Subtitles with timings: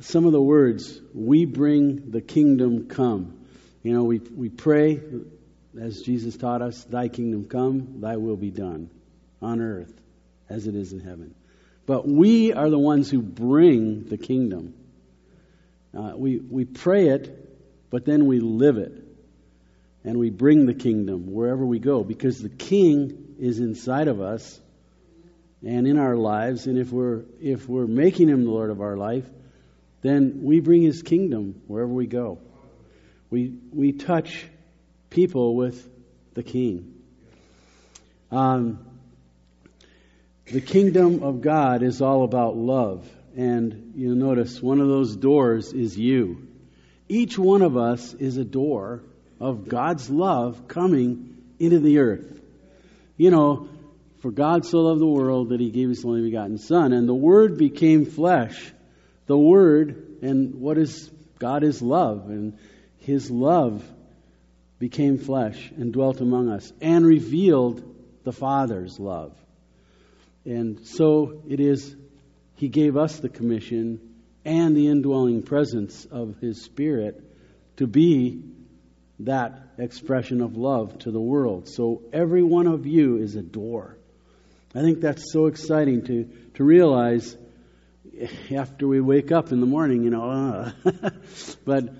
[0.00, 3.38] some of the words, we bring the kingdom come.
[3.82, 5.00] You know, we, we pray,
[5.80, 8.90] as Jesus taught us, thy kingdom come, thy will be done
[9.40, 9.92] on earth
[10.48, 11.34] as it is in heaven.
[11.86, 14.74] But we are the ones who bring the kingdom.
[15.96, 18.92] Uh, we, we pray it, but then we live it.
[20.04, 24.60] And we bring the kingdom wherever we go because the king is inside of us
[25.64, 26.66] and in our lives.
[26.66, 29.24] And if we're, if we're making him the Lord of our life,
[30.02, 32.38] then we bring his kingdom wherever we go.
[33.30, 34.46] We, we touch
[35.08, 35.88] people with
[36.34, 36.94] the king.
[38.30, 38.84] Um,
[40.46, 43.08] the kingdom of God is all about love.
[43.36, 46.48] And you'll notice one of those doors is you.
[47.08, 49.02] Each one of us is a door
[49.40, 52.40] of God's love coming into the earth.
[53.16, 53.68] You know,
[54.20, 57.14] for God so loved the world that he gave his only begotten Son, and the
[57.14, 58.72] Word became flesh.
[59.26, 62.58] The Word, and what is God is love, and
[62.98, 63.84] his love
[64.78, 67.82] became flesh and dwelt among us and revealed
[68.24, 69.32] the Father's love.
[70.44, 71.94] And so it is,
[72.56, 74.00] He gave us the commission
[74.44, 77.22] and the indwelling presence of His Spirit
[77.76, 78.42] to be
[79.20, 81.68] that expression of love to the world.
[81.68, 83.96] So every one of you is a door.
[84.74, 87.36] I think that's so exciting to, to realize
[88.54, 90.30] after we wake up in the morning, you know.
[90.30, 91.10] Uh,
[91.64, 91.94] but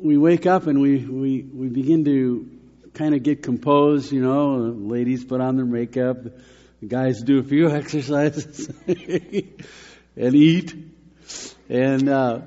[0.00, 2.48] we wake up and we, we, we begin to
[2.94, 4.56] kind of get composed, you know.
[4.56, 6.18] Ladies put on their makeup
[6.80, 10.74] the guys do a few exercises and eat,
[11.68, 12.40] and uh,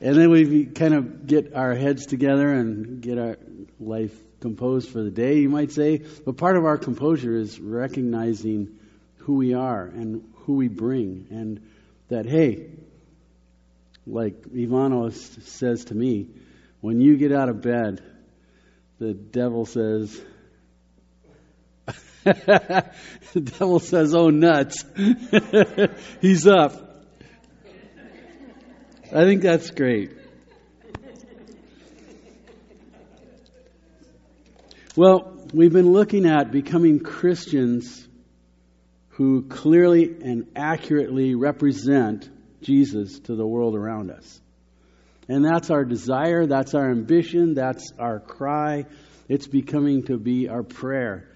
[0.00, 3.36] and then we kind of get our heads together and get our
[3.80, 6.04] life composed for the day, you might say.
[6.24, 8.78] But part of our composure is recognizing
[9.18, 11.60] who we are and who we bring, and
[12.08, 12.70] that hey,
[14.06, 16.30] like Ivano says to me,
[16.80, 18.02] when you get out of bed,
[18.98, 20.18] the devil says,
[22.24, 22.90] the
[23.34, 24.86] devil says, oh, nuts.
[26.22, 27.04] He's up.
[29.14, 30.12] I think that's great.
[34.96, 38.07] Well, we've been looking at becoming Christians
[39.18, 42.30] who clearly and accurately represent
[42.62, 44.40] Jesus to the world around us.
[45.28, 48.86] And that's our desire, that's our ambition, that's our cry.
[49.28, 51.28] It's becoming to be our prayer.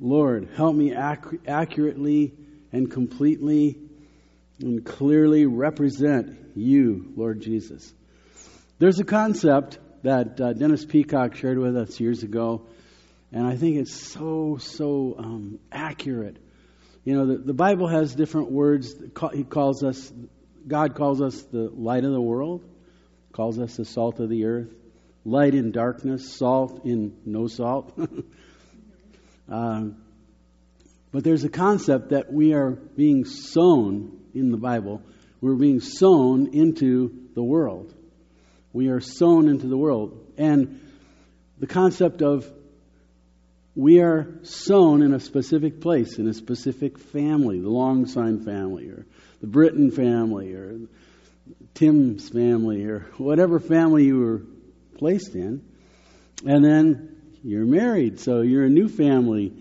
[0.00, 2.32] Lord, help me ac- accurately
[2.72, 3.78] and completely
[4.58, 7.92] and clearly represent you, Lord Jesus.
[8.78, 12.66] There's a concept that uh, Dennis Peacocke shared with us years ago,
[13.30, 16.38] and I think it's so, so um, accurate.
[17.06, 18.92] You know, the, the Bible has different words.
[19.32, 20.12] He calls us,
[20.66, 22.64] God calls us the light of the world,
[23.32, 24.74] calls us the salt of the earth,
[25.24, 27.96] light in darkness, salt in no salt.
[29.48, 30.02] Um,
[31.12, 35.02] but there's a concept that we are being sown in the Bible.
[35.40, 37.94] We're being sown into the world.
[38.72, 40.32] We are sown into the world.
[40.36, 40.80] And
[41.60, 42.52] the concept of
[43.76, 49.04] we are sown in a specific place, in a specific family, the Longsign family, or
[49.42, 50.80] the Britton family, or
[51.74, 54.42] Tim's family, or whatever family you were
[54.98, 55.62] placed in.
[56.46, 59.52] And then you're married, so you're a new family,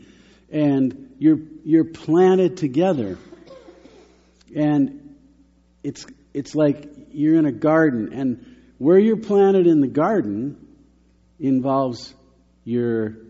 [0.49, 3.17] and you're you're planted together.
[4.55, 5.17] And
[5.83, 8.45] it's it's like you're in a garden, and
[8.77, 10.55] where you're planted in the garden
[11.37, 12.13] involves
[12.63, 13.24] your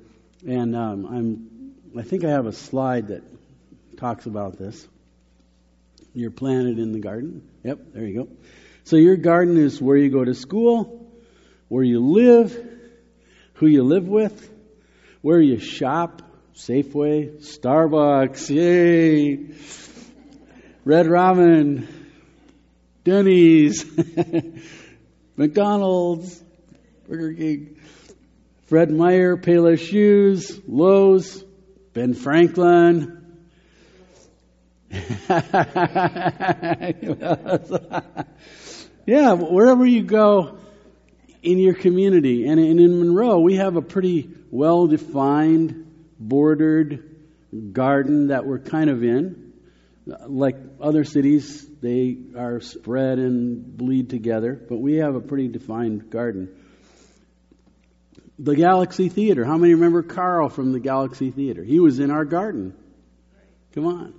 [0.48, 3.24] and um, I'm I think I have a slide that
[3.98, 4.88] talks about this.
[6.14, 7.50] You're planted in the garden.
[7.64, 8.30] Yep, there you go.
[8.84, 11.10] So your garden is where you go to school,
[11.70, 12.56] where you live,
[13.56, 14.52] who you live with,
[15.22, 16.22] where you shop,
[16.54, 19.56] Safeway, Starbucks, yay,
[20.84, 21.88] Red Robin,
[23.04, 23.86] Denny's,
[25.36, 26.44] McDonald's,
[27.08, 27.78] Burger King,
[28.66, 31.44] Fred Meyer, Payless Shoes, Lowe's,
[31.94, 33.22] Ben Franklin.
[39.06, 40.58] yeah, wherever you go,
[41.44, 42.48] in your community.
[42.48, 45.86] And in Monroe, we have a pretty well defined,
[46.20, 47.16] bordered
[47.72, 49.54] garden that we're kind of in.
[50.08, 56.10] Like other cities, they are spread and bleed together, but we have a pretty defined
[56.10, 56.50] garden.
[58.38, 59.46] The Galaxy Theater.
[59.46, 61.64] How many remember Carl from the Galaxy Theater?
[61.64, 62.76] He was in our garden.
[63.74, 64.14] Come on.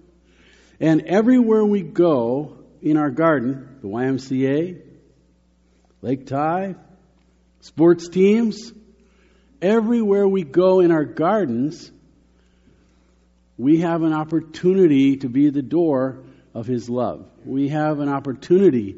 [0.80, 4.80] And everywhere we go, in our garden, the YMCA,
[6.02, 6.76] Lake Tye,
[7.60, 8.72] sports teams,
[9.60, 11.90] everywhere we go in our gardens,
[13.58, 16.22] we have an opportunity to be the door
[16.54, 17.28] of His love.
[17.44, 18.96] We have an opportunity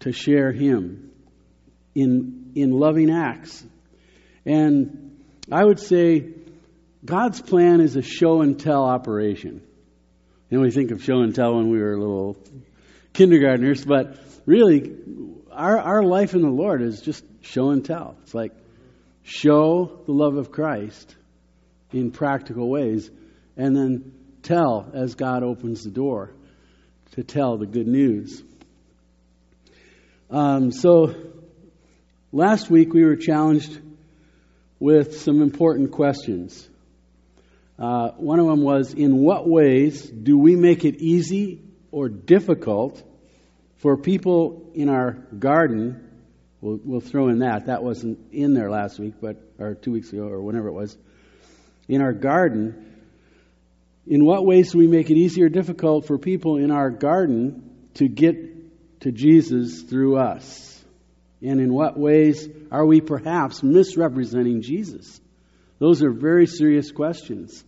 [0.00, 1.10] to share Him
[1.94, 3.64] in, in loving acts.
[4.44, 5.18] And
[5.50, 6.34] I would say
[7.04, 9.62] God's plan is a show and tell operation.
[10.50, 12.36] And we think of show and tell when we were little
[13.12, 14.96] kindergartners, but really,
[15.50, 18.16] our, our life in the Lord is just show and tell.
[18.22, 18.52] It's like
[19.22, 21.14] show the love of Christ
[21.92, 23.10] in practical ways,
[23.56, 24.12] and then
[24.42, 26.32] tell as God opens the door
[27.12, 28.42] to tell the good news.
[30.30, 31.14] Um, so,
[32.32, 33.78] last week we were challenged
[34.78, 36.68] with some important questions.
[37.78, 43.02] Uh, one of them was In what ways do we make it easy or difficult
[43.78, 46.06] for people in our garden?
[46.60, 47.66] We'll, we'll throw in that.
[47.66, 50.96] That wasn't in there last week, but or two weeks ago, or whenever it was.
[51.88, 52.86] In our garden,
[54.06, 57.88] in what ways do we make it easy or difficult for people in our garden
[57.94, 60.79] to get to Jesus through us?
[61.42, 65.20] And in what ways are we perhaps misrepresenting Jesus?
[65.78, 67.64] Those are very serious questions.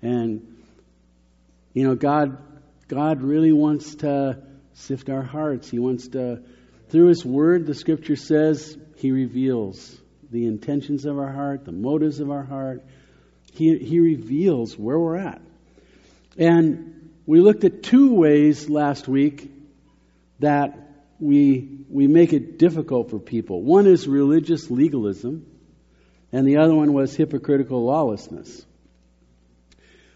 [0.00, 0.56] And,
[1.74, 2.38] you know, God,
[2.88, 4.42] God really wants to
[4.74, 5.68] sift our hearts.
[5.68, 6.42] He wants to,
[6.88, 12.20] through His Word, the Scripture says, He reveals the intentions of our heart, the motives
[12.20, 12.84] of our heart.
[13.52, 15.42] He, he reveals where we're at.
[16.38, 19.50] And we looked at two ways last week
[20.38, 20.89] that
[21.20, 23.62] we, we make it difficult for people.
[23.62, 25.46] One is religious legalism,
[26.32, 28.64] and the other one was hypocritical lawlessness.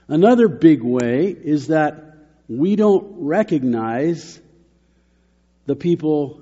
[0.09, 2.17] Another big way is that
[2.49, 4.41] we don't recognize
[5.67, 6.41] the people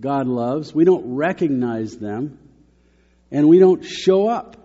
[0.00, 0.74] God loves.
[0.74, 2.38] We don't recognize them.
[3.30, 4.56] And we don't show up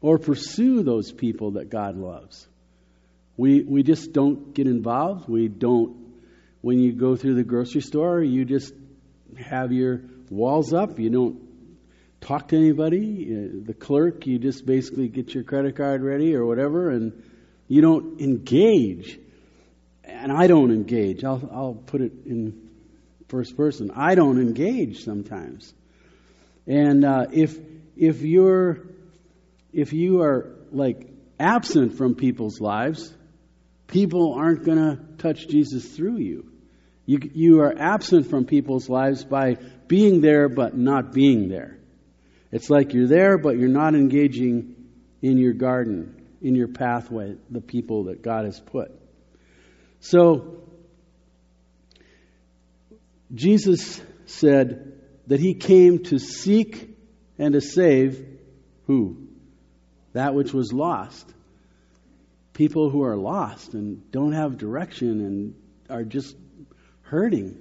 [0.00, 2.46] or pursue those people that God loves.
[3.36, 5.28] We, we just don't get involved.
[5.28, 5.99] We don't,
[6.60, 8.74] when you go through the grocery store, you just
[9.38, 10.98] have your walls up.
[10.98, 11.40] You don't
[12.20, 13.28] talk to anybody.
[13.30, 17.22] Uh, the clerk, you just basically get your credit card ready or whatever, and
[17.68, 19.18] you don't engage.
[20.04, 21.24] And I don't engage.
[21.24, 22.68] I'll, I'll put it in
[23.28, 23.92] first person.
[23.94, 25.72] I don't engage sometimes.
[26.66, 27.56] And uh, if
[27.96, 28.80] if you're
[29.72, 31.08] if you are like
[31.38, 33.12] absent from people's lives,
[33.90, 36.50] people aren't going to touch Jesus through you.
[37.06, 39.56] You you are absent from people's lives by
[39.88, 41.76] being there but not being there.
[42.52, 44.76] It's like you're there, but you're not engaging
[45.22, 48.92] in your garden, in your pathway, the people that God has put.
[50.00, 50.62] So,
[53.34, 56.96] Jesus said that he came to seek
[57.38, 58.24] and to save
[58.86, 59.28] who?
[60.12, 61.32] That which was lost.
[62.60, 65.54] People who are lost and don't have direction and
[65.88, 66.36] are just
[67.00, 67.56] hurting.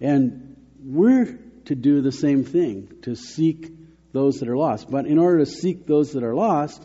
[0.00, 3.70] And we're to do the same thing, to seek
[4.10, 4.90] those that are lost.
[4.90, 6.84] But in order to seek those that are lost,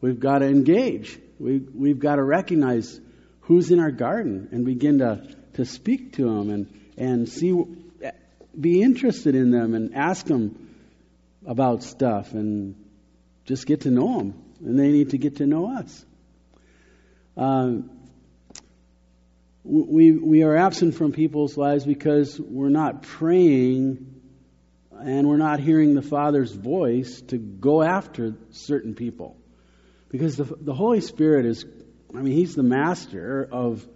[0.00, 1.18] we've got to engage.
[1.40, 3.00] We, we've got to recognize
[3.40, 7.60] who's in our garden and begin to, to speak to them and, and see,
[8.56, 10.76] be interested in them and ask them
[11.44, 12.76] about stuff and
[13.46, 14.44] just get to know them.
[14.60, 16.04] And they need to get to know us.
[17.38, 17.82] Uh,
[19.62, 24.20] we, we are absent from people's lives because we're not praying
[24.90, 29.36] and we're not hearing the Father's voice to go after certain people.
[30.08, 31.64] Because the, the Holy Spirit is,
[32.12, 33.86] I mean, He's the master of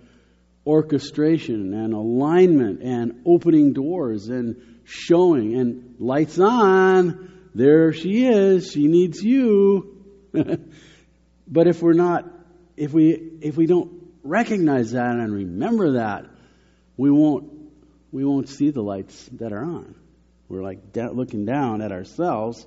[0.64, 7.48] orchestration and alignment and opening doors and showing and lights on.
[7.56, 8.70] There she is.
[8.70, 10.04] She needs you.
[10.32, 12.24] but if we're not,
[12.76, 13.10] if we,
[13.40, 13.90] if we don't
[14.22, 16.26] recognize that and remember that,
[16.96, 17.50] we won't,
[18.10, 19.94] we won't see the lights that are on
[20.52, 22.66] we're like looking down at ourselves,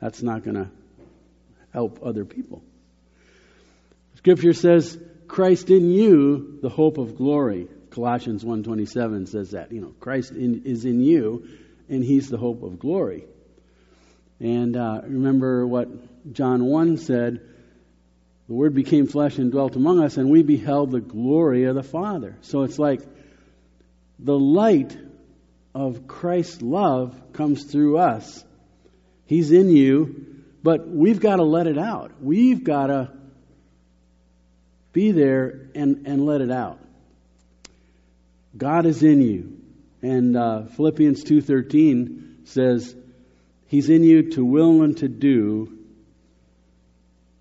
[0.00, 0.70] that's not going to
[1.74, 2.62] help other people.
[4.14, 7.68] Scripture says, Christ in you, the hope of glory.
[7.90, 9.72] Colossians 1.27 says that.
[9.72, 11.46] You know, Christ in, is in you,
[11.90, 13.26] and he's the hope of glory.
[14.40, 17.42] And uh, remember what John 1 said,
[18.48, 21.82] the Word became flesh and dwelt among us, and we beheld the glory of the
[21.82, 22.36] Father.
[22.40, 23.02] So it's like
[24.18, 24.96] the light
[25.74, 28.42] of Christ's love comes through us.
[29.26, 32.22] He's in you, but we've got to let it out.
[32.22, 33.12] We've got to
[34.94, 36.80] be there and, and let it out.
[38.56, 39.58] God is in you.
[40.00, 42.96] And uh, Philippians 2.13 says,
[43.66, 45.77] He's in you to will and to do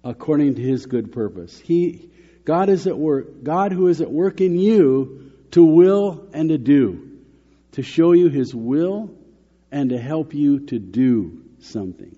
[0.08, 1.60] according to His good purpose.
[1.60, 2.10] He,
[2.46, 3.44] God is at work.
[3.44, 7.20] God who is at work in you to will and to do,
[7.74, 9.14] to show you His will
[9.70, 12.18] and to help you to do something.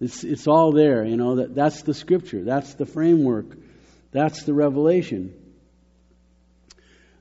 [0.00, 3.46] It's, it's all there, you know, that, that's the scripture, that's the framework,
[4.10, 5.34] that's the revelation.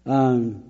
[0.05, 0.63] Um,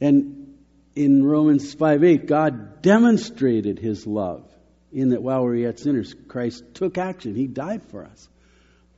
[0.00, 0.56] and
[0.94, 4.53] in Romans 5 8, God demonstrated his love
[4.94, 7.34] in that while we were yet sinners, Christ took action.
[7.34, 8.28] He died for us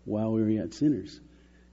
[0.04, 1.18] while we were yet sinners.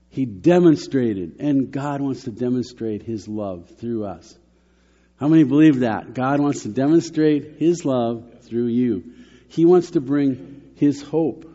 [0.10, 4.38] He demonstrated, and God wants to demonstrate his love through us.
[5.18, 6.14] How many believe that?
[6.14, 9.14] God wants to demonstrate his love through you.
[9.50, 11.50] He wants to bring his hope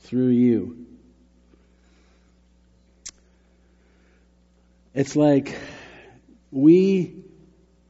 [0.00, 0.86] through you.
[4.94, 5.58] It's like
[6.50, 7.24] we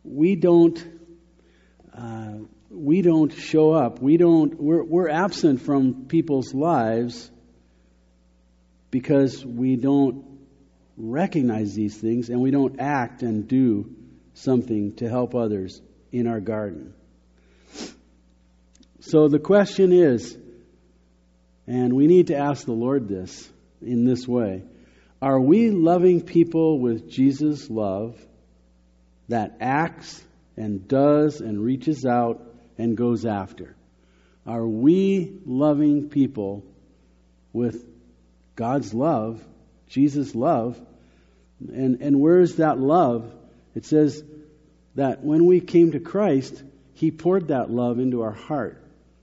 [0.03, 0.85] we don't
[1.97, 2.39] uh,
[2.71, 4.01] we don't show up.
[4.01, 4.61] We don't.
[4.61, 7.31] We're we're absent from people's lives
[8.91, 10.25] because we don't
[10.97, 13.95] recognize these things and we don't act and do
[14.35, 15.81] something to help others
[16.13, 16.95] in our garden.
[19.01, 20.37] So the question is,
[21.67, 23.49] and we need to ask the Lord this
[23.83, 24.65] in this way
[25.21, 28.19] Are we loving people with Jesus' love
[29.29, 30.23] that acts
[30.57, 32.46] and does and reaches out
[32.79, 33.77] and goes after?
[34.47, 36.65] Are we loving people
[37.53, 37.85] with
[38.55, 39.43] God's love,
[39.89, 40.81] Jesus' love?
[41.61, 43.33] And, and where is that love?
[43.75, 44.23] It says
[44.95, 46.63] that when we came to Christ,
[46.95, 48.83] He poured that love into our heart.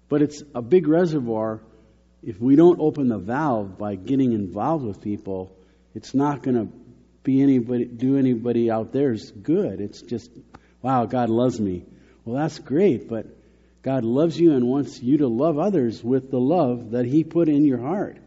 [0.10, 1.62] But it's a big reservoir.
[2.22, 5.56] If we don't open the valve by getting involved with people,
[5.96, 6.74] it's not going to
[7.24, 9.80] be anybody do anybody out there's good.
[9.80, 10.30] It's just,
[10.82, 11.86] wow, God loves me.
[12.26, 13.26] Well, that's great, but
[13.84, 17.50] God loves you and wants you to love others with the love that He put
[17.50, 18.18] in your heart.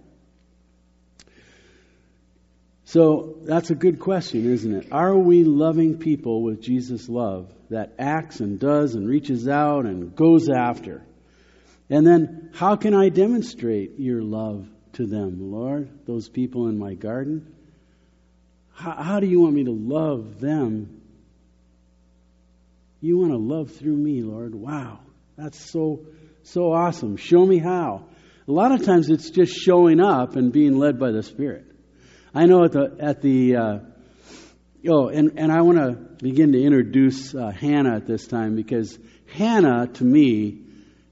[2.84, 4.92] So that's a good question, isn't it?
[4.92, 10.14] Are we loving people with Jesus' love that acts and does and reaches out and
[10.14, 11.02] goes after?
[11.88, 15.88] And then, how can I demonstrate your love to them, Lord?
[16.06, 17.52] Those people in my garden?
[18.74, 21.00] How, how do you want me to love them?
[23.00, 24.54] You want to love through me, Lord.
[24.54, 25.00] Wow.
[25.36, 26.06] That's so,
[26.42, 27.16] so awesome.
[27.16, 28.06] Show me how.
[28.48, 31.64] A lot of times it's just showing up and being led by the Spirit.
[32.34, 33.78] I know at the, at the, uh,
[34.88, 38.98] oh, and, and I want to begin to introduce uh, Hannah at this time because
[39.32, 40.62] Hannah, to me,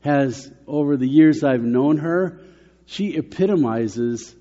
[0.01, 2.41] has, over the years I've known her,
[2.87, 4.35] she epitomizes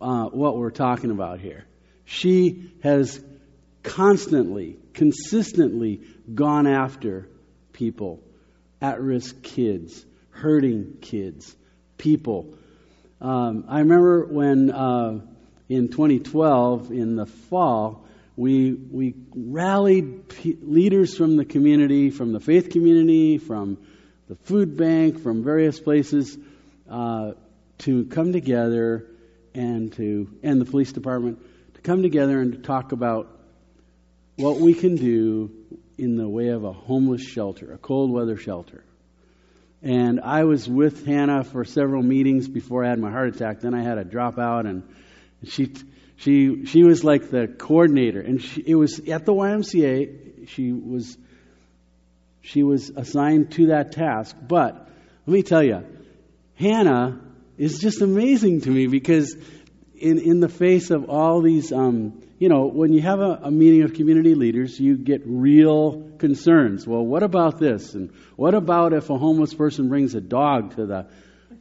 [0.00, 1.66] uh, what we're talking about here.
[2.04, 3.22] She has
[3.82, 6.00] constantly, consistently
[6.32, 7.28] gone after
[7.72, 8.22] people,
[8.80, 11.54] at risk kids, hurting kids,
[11.98, 12.54] people.
[13.20, 15.20] Um, I remember when uh,
[15.68, 18.06] in 2012, in the fall,
[18.36, 23.76] we, we rallied p- leaders from the community, from the faith community, from
[24.28, 26.38] the food bank, from various places,
[26.88, 27.32] uh,
[27.78, 29.06] to come together
[29.54, 31.38] and to, and the police department,
[31.74, 33.28] to come together and to talk about
[34.36, 35.50] what we can do
[36.00, 38.84] in the way of a homeless shelter, a cold weather shelter.
[39.82, 43.60] And I was with Hannah for several meetings before I had my heart attack.
[43.60, 44.82] Then I had a drop out, and
[45.44, 45.72] she
[46.16, 50.48] she she was like the coordinator, and she, it was at the YMCA.
[50.48, 51.16] She was
[52.42, 54.36] she was assigned to that task.
[54.40, 54.88] But
[55.26, 55.84] let me tell you,
[56.54, 57.20] Hannah
[57.56, 59.36] is just amazing to me because
[59.94, 63.50] in, in the face of all these, um, you know, when you have a, a,
[63.50, 66.86] meeting of community leaders, you get real concerns.
[66.86, 67.94] Well, what about this?
[67.94, 71.06] And what about if a homeless person brings a dog to the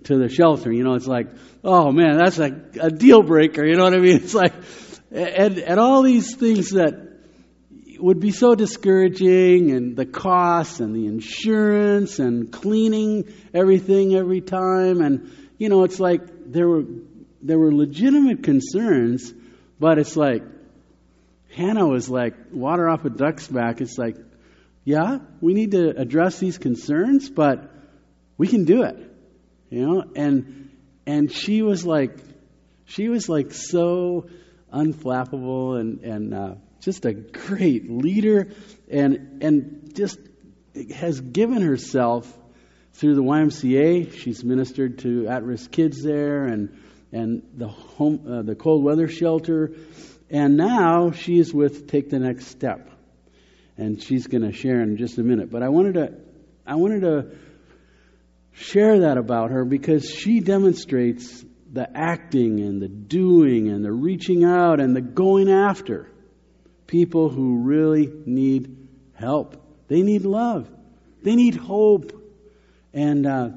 [0.06, 0.72] to the shelter?
[0.72, 1.28] You know, it's like,
[1.66, 3.66] oh man, that's a, a deal breaker.
[3.66, 4.16] You know what I mean?
[4.24, 4.54] It's like,
[5.12, 6.94] and and all these things that
[7.98, 15.02] would be so discouraging, and the costs and the insurance and cleaning everything every time,
[15.02, 16.22] and you know, it's like
[16.54, 16.84] there were
[17.42, 19.34] there were legitimate concerns,
[19.78, 20.44] but it's like
[21.56, 23.82] Hannah was like water off a duck's back.
[23.82, 24.16] It's like,
[24.84, 27.72] yeah, we need to address these concerns, but
[28.38, 28.98] we can do it,
[29.70, 30.04] you know.
[30.16, 30.72] And
[31.06, 32.18] and she was like,
[32.86, 34.30] she was like so
[34.74, 38.50] unflappable and and uh, just a great leader,
[38.90, 40.20] and and just
[40.94, 42.32] has given herself
[42.94, 44.14] through the YMCA.
[44.14, 46.78] She's ministered to at-risk kids there, and
[47.12, 49.74] and the home, uh, the cold weather shelter,
[50.30, 52.90] And now she's with Take the Next Step.
[53.78, 55.50] And she's going to share in just a minute.
[55.50, 56.14] But I wanted to,
[56.68, 57.38] I wanted to
[58.52, 64.44] share that about her because she demonstrates the acting and the doing and the reaching
[64.44, 66.10] out and the going after
[66.88, 69.56] people who really need help.
[69.88, 70.70] They need love.
[71.24, 72.12] They need hope.
[72.94, 73.50] And uh,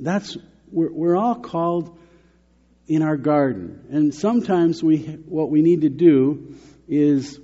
[0.00, 0.36] that's,
[0.70, 1.96] we're, we're all called
[2.88, 3.86] in our garden.
[3.90, 6.56] And sometimes we, what we need to do
[6.88, 7.38] is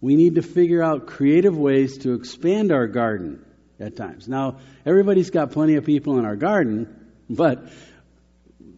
[0.00, 3.44] we need to figure out creative ways to expand our garden
[3.80, 4.28] at times.
[4.28, 7.68] Now, everybody's got plenty of people in our garden, but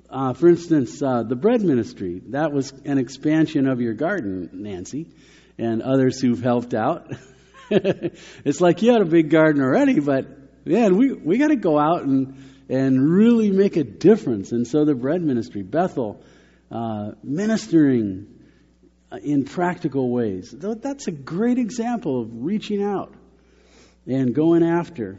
[0.09, 5.07] uh, for instance, uh, the bread ministry, that was an expansion of your garden, Nancy,
[5.59, 7.13] and others who've helped out.
[7.71, 10.27] it's like you had a big garden already, but
[10.65, 14.53] man, we, we got to go out and, and really make a difference.
[14.53, 16.23] And so the bread ministry, Bethel,
[16.71, 18.29] uh, ministering
[19.23, 20.55] in practical ways.
[20.57, 23.13] That's a great example of reaching out
[24.07, 25.19] and going after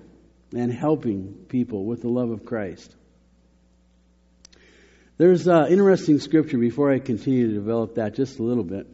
[0.55, 2.95] and helping people with the love of Christ.
[5.17, 8.87] There's an interesting scripture before I continue to develop that just a little bit.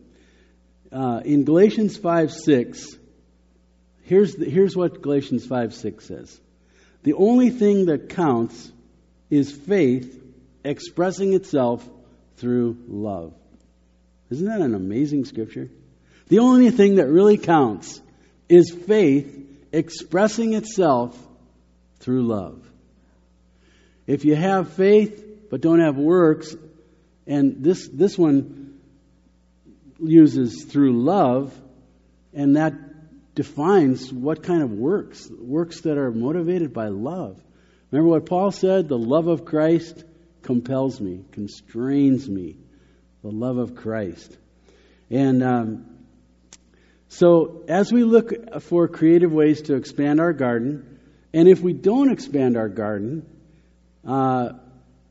[0.92, 2.98] Uh, in Galatians 5 6,
[4.02, 6.42] here's, the, here's what Galatians 5 6 says
[7.08, 8.70] The only thing that counts
[9.30, 10.22] is faith
[10.66, 11.90] expressing itself
[12.36, 13.34] through love.
[14.30, 15.70] Isn't that an amazing scripture?
[16.28, 18.02] The only thing that really counts
[18.50, 21.18] is faith expressing itself
[22.00, 22.62] through love.
[24.06, 26.58] If you have faith but don't have works,
[27.26, 28.82] and this, this one
[29.98, 31.58] uses through love,
[32.34, 32.87] and that
[33.38, 37.40] defines what kind of works, works that are motivated by love.
[37.92, 38.90] Remember what Paul said?
[38.90, 40.04] The love of Christ
[40.42, 42.58] compels me, constrains me.
[43.22, 44.36] The love of Christ.
[45.12, 45.86] And um,
[47.10, 50.98] so, as we look for creative ways to expand our garden,
[51.32, 53.24] and if we don't expand our garden,
[54.04, 54.54] uh,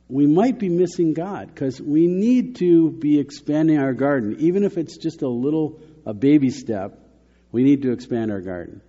[0.09, 4.77] we might be missing God because we need to be expanding our garden, even if
[4.77, 7.06] it's just a little, a baby step.
[7.51, 8.81] We need to expand our garden.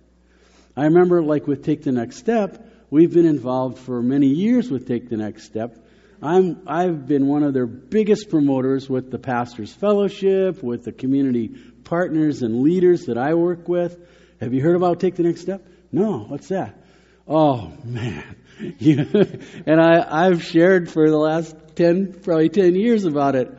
[0.75, 4.87] I remember, like with Take the Next Step, we've been involved for many years with
[4.87, 5.77] Take the Next Step.
[6.21, 11.49] I'm, I've been one of their biggest promoters with the Pastors Fellowship, with the community
[11.83, 13.97] partners and leaders that I work with.
[14.41, 15.65] Have you heard about Take the Next Step?
[15.91, 16.83] No, what's that?
[17.27, 18.35] Oh, man.
[19.65, 23.49] and I, I've shared for the last 10, probably 10 years about it.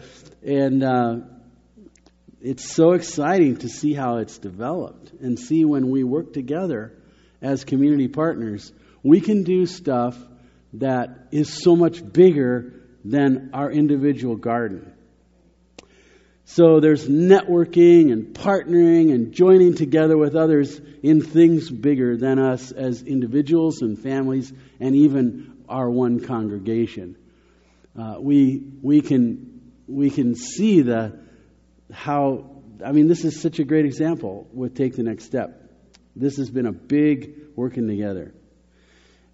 [0.42, 1.16] And uh,
[2.40, 6.96] it's so exciting to see how it's developed and see when we work together
[7.42, 8.72] as community partners,
[9.02, 10.16] we can do stuff
[10.74, 12.74] that is so much bigger
[13.04, 14.92] than our individual garden.
[16.44, 22.72] So there's networking and partnering and joining together with others in things bigger than us
[22.72, 27.16] as individuals and families and even our one congregation.
[27.96, 31.19] Uh, we, we, can, we can see the,
[31.92, 35.60] how, I mean, this is such a great example with Take the Next Step.
[36.16, 38.34] This has been a big working together.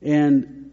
[0.03, 0.73] And,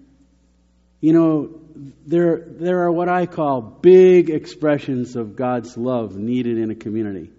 [1.00, 1.62] you know,
[2.06, 7.32] there, there are what I call big expressions of God's love needed in a community.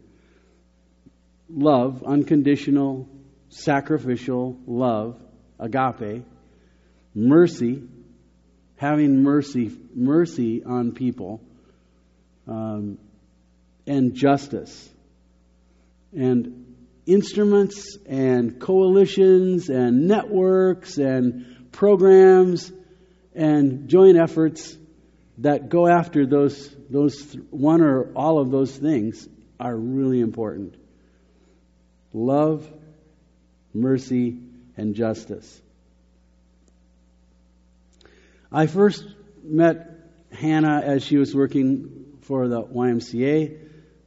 [1.48, 3.09] Love, unconditional,
[3.48, 5.22] sacrificial love,
[5.59, 6.24] agape,
[7.14, 7.83] mercy,
[8.76, 11.40] having mercy, mercy on people,
[12.48, 12.98] um,
[13.86, 14.88] and justice.
[16.12, 22.72] And instruments and coalitions and networks and programs
[23.34, 24.76] and joint efforts
[25.38, 30.76] that go after those, those one or all of those things are really important.
[32.12, 32.70] Love,
[33.72, 34.38] mercy,
[34.76, 35.60] and justice.
[38.52, 39.04] I first
[39.42, 39.90] met
[40.32, 43.63] Hannah as she was working for the YMCA,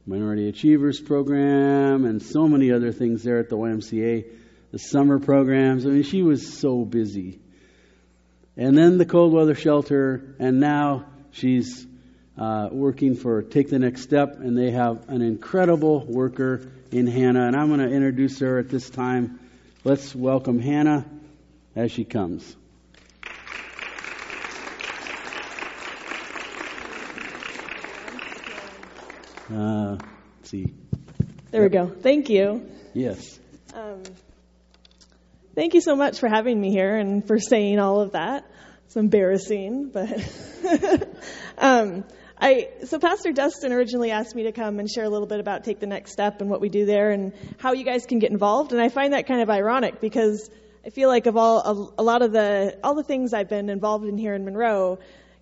[0.08, 4.24] Minority Achievers Program, and so many other things there at the YMCA,
[4.72, 5.86] the summer programs.
[5.86, 7.38] I mean, she was so busy
[8.58, 11.86] and then the cold weather shelter, and now she's
[12.36, 17.46] uh, working for Take the Next Step, and they have an incredible worker in Hannah,
[17.46, 19.38] and I'm going to introduce her at this time.
[19.84, 21.06] Let's welcome Hannah
[21.76, 22.56] as she comes.
[29.52, 29.96] Uh,
[30.42, 30.72] see.
[31.50, 31.88] There we go.
[31.88, 32.68] Thank you.
[32.94, 33.38] Yes.
[33.74, 34.02] Um,
[35.58, 38.48] Thank you so much for having me here and for saying all of that.
[38.86, 40.08] It's embarrassing, but
[41.58, 42.04] um,
[42.40, 45.64] I so Pastor Dustin originally asked me to come and share a little bit about
[45.64, 48.30] Take the Next Step and what we do there and how you guys can get
[48.30, 48.72] involved.
[48.72, 50.48] And I find that kind of ironic because
[50.86, 51.58] I feel like of all
[51.98, 55.00] a, a lot of the all the things I've been involved in here in Monroe,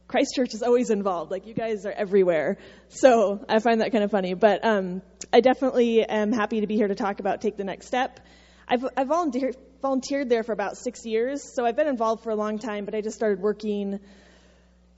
[0.09, 1.31] Christ Church is always involved.
[1.31, 2.59] Like you guys are everywhere.
[2.89, 4.35] So I find that kind of funny.
[4.35, 7.87] But um, I definitely am happy to be here to talk about Take the Next
[7.87, 8.21] Step.
[8.69, 12.35] I've, I've volunteered, volunteered there for about six years, so I've been involved for a
[12.35, 14.01] long time, but I just started working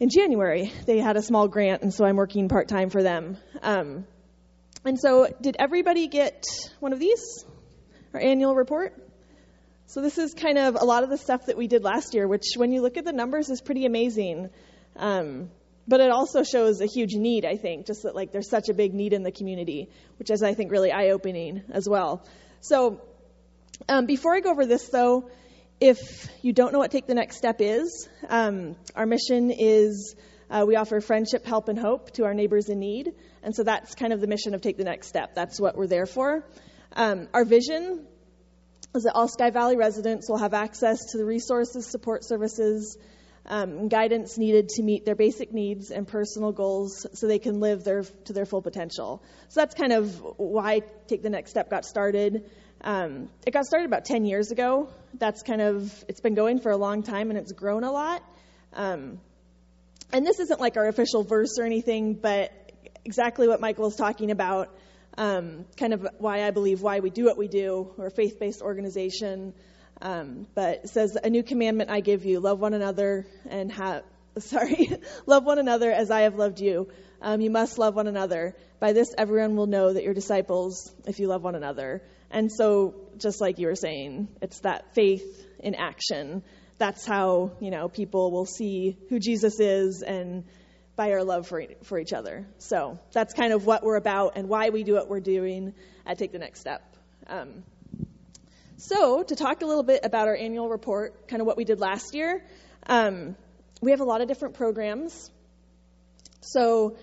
[0.01, 0.73] in January.
[0.87, 3.37] They had a small grant, and so I'm working part time for them.
[3.63, 4.07] Um,
[4.85, 6.45] and so, did everybody get
[6.81, 7.45] one of these?
[8.15, 8.95] Our annual report?
[9.87, 12.27] So, this is kind of a lot of the stuff that we did last year,
[12.27, 14.51] which, when you look at the numbers, is pretty amazing.
[14.99, 15.51] Um,
[15.87, 18.75] but it also shows a huge need, I think, just that like there's such a
[18.75, 22.27] big need in the community, which is, I think, really eye opening as well.
[22.61, 23.01] So,
[23.89, 25.31] um, before I go over this, though,
[25.81, 30.17] if you don't know what Take the Next Step is, um, our mission is
[30.51, 33.13] uh, we offer friendship, help, and hope to our neighbors in need.
[33.43, 35.35] And so that's kind of the mission of Take the Next Step.
[35.35, 36.45] That's what we're there for.
[36.95, 38.07] Um, our vision
[38.95, 42.99] is that all Sky Valley residents will have access to the resources, support services,
[43.49, 47.83] um, guidance needed to meet their basic needs and personal goals so they can live
[47.83, 49.23] their, to their full potential.
[49.49, 52.51] So that's kind of why Take the Next Step got started.
[52.83, 54.91] Um, it got started about 10 years ago.
[55.15, 58.23] That's kind of, it's been going for a long time and it's grown a lot.
[58.75, 59.19] Um,
[60.13, 62.53] and this isn't like our official verse or anything, but
[63.05, 64.77] exactly what Michael was talking about,
[65.17, 67.93] um, kind of why I believe why we do what we do.
[67.97, 69.55] We're a faith based organization.
[70.01, 74.05] Um, but says, A new commandment I give you love one another and have,
[74.39, 74.91] sorry,
[75.27, 76.89] love one another as I have loved you.
[77.21, 78.55] Um, you must love one another.
[78.79, 82.03] By this, everyone will know that you're disciples if you love one another.
[82.31, 86.43] And so, just like you were saying, it's that faith in action.
[86.77, 90.45] That's how, you know, people will see who Jesus is and
[90.95, 92.47] by our love for, for each other.
[92.59, 96.19] So that's kind of what we're about and why we do what we're doing at
[96.19, 96.83] Take the Next Step.
[97.29, 97.63] Um,
[98.81, 101.81] so, to talk a little bit about our annual report, kind of what we did
[101.81, 102.45] last year,
[102.87, 103.35] um,
[103.81, 105.33] we have a lot of different programs.
[106.43, 106.97] So,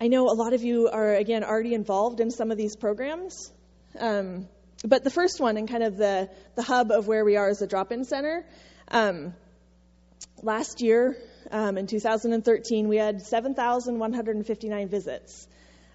[0.00, 3.52] I know a lot of you are, again, already involved in some of these programs.
[3.98, 4.48] Um,
[4.82, 7.60] but the first one, and kind of the, the hub of where we are as
[7.60, 8.46] a drop in center,
[8.88, 9.34] um,
[10.42, 11.18] last year
[11.50, 15.46] um, in 2013, we had 7,159 visits.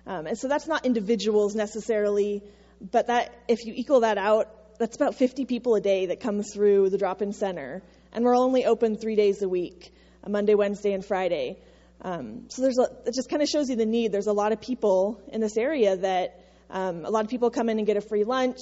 [0.06, 2.43] Um, and so that's not individuals necessarily,
[2.80, 6.42] but that if you equal that out, that's about 50 people a day that come
[6.42, 7.84] through the drop in center.
[8.12, 9.94] And we're only open three days a week
[10.28, 11.58] Monday, Wednesday, and Friday.
[12.02, 14.12] Um, so there's a, it just kind of shows you the need.
[14.12, 16.39] There's a lot of people in this area that
[16.70, 18.60] um, a lot of people come in and get a free lunch.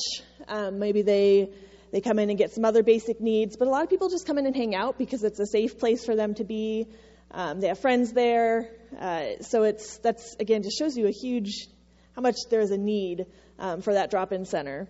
[0.48, 1.52] Um, maybe they
[1.92, 4.26] they come in and get some other basic needs, but a lot of people just
[4.26, 6.88] come in and hang out because it's a safe place for them to be.
[7.32, 11.68] Um, they have friends there, uh, so it's that's again just shows you a huge
[12.16, 13.28] how much there is a need
[13.60, 14.88] um, for that drop-in center.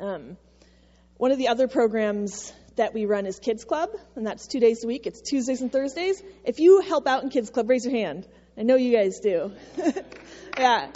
[0.00, 0.36] Um,
[1.16, 4.84] one of the other programs that we run is Kids Club, and that's two days
[4.84, 5.06] a week.
[5.06, 6.22] It's Tuesdays and Thursdays.
[6.44, 8.26] If you help out in Kids Club, raise your hand.
[8.58, 9.52] I know you guys do.
[10.58, 10.90] yeah.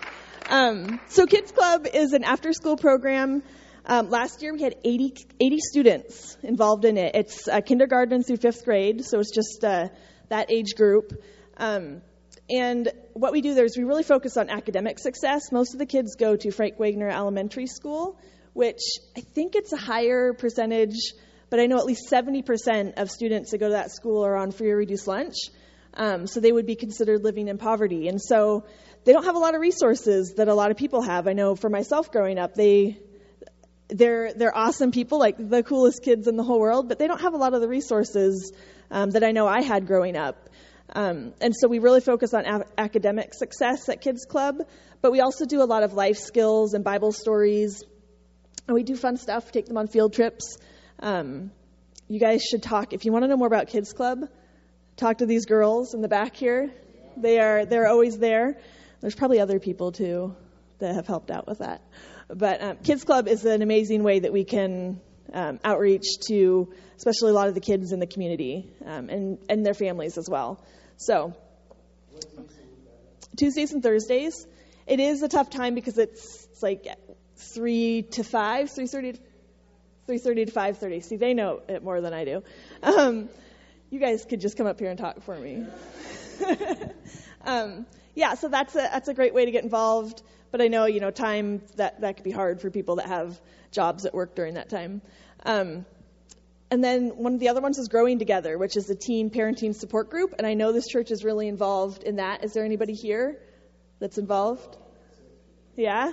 [0.48, 3.42] Um, so Kids Club is an after-school program.
[3.87, 7.14] Um, last year we had 80, 80, students involved in it.
[7.14, 9.88] It's uh, kindergarten through fifth grade, so it's just uh,
[10.29, 11.12] that age group.
[11.57, 12.03] Um,
[12.48, 15.53] and what we do there is we really focus on academic success.
[15.53, 18.18] Most of the kids go to Frank Wagner Elementary School,
[18.53, 18.81] which
[19.17, 21.13] I think it's a higher percentage,
[21.49, 24.51] but I know at least 70% of students that go to that school are on
[24.51, 25.35] free or reduced lunch.
[25.95, 28.09] Um, so they would be considered living in poverty.
[28.09, 28.65] And so
[29.05, 31.27] they don't have a lot of resources that a lot of people have.
[31.27, 32.99] I know for myself growing up, they
[33.89, 37.21] they're they're awesome people, like the coolest kids in the whole world, but they don't
[37.21, 38.53] have a lot of the resources
[38.91, 40.49] um, that I know I had growing up.
[40.93, 44.57] Um, and so we really focus on a- academic success at Kids Club,
[45.01, 47.83] but we also do a lot of life skills and Bible stories.
[48.70, 50.56] And we do fun stuff, take them on field trips.
[51.00, 51.50] Um,
[52.06, 54.28] you guys should talk if you want to know more about Kids Club.
[54.96, 56.70] Talk to these girls in the back here.
[57.16, 58.61] They are they're always there.
[59.00, 60.37] There's probably other people too
[60.78, 61.83] that have helped out with that.
[62.28, 65.00] But um, Kids Club is an amazing way that we can
[65.33, 69.66] um, outreach to, especially a lot of the kids in the community um, and and
[69.66, 70.64] their families as well.
[70.96, 71.35] So
[73.37, 74.46] Tuesdays and Thursdays.
[74.87, 76.87] It is a tough time because it's, it's like
[77.40, 81.00] three to five, three thirty to five thirty.
[81.00, 82.42] See, they know it more than I do.
[82.83, 83.29] Um,
[83.90, 85.66] you guys could just come up here and talk for me.
[87.44, 90.22] um, yeah, so that's a that's a great way to get involved.
[90.50, 93.40] But I know you know time that that could be hard for people that have
[93.70, 95.03] jobs at work during that time.
[95.44, 95.87] Um,
[96.72, 99.74] and then one of the other ones is Growing Together, which is a teen parenting
[99.74, 100.35] support group.
[100.38, 102.44] And I know this church is really involved in that.
[102.44, 103.40] Is there anybody here
[103.98, 104.76] that's involved?
[105.76, 106.12] Yeah?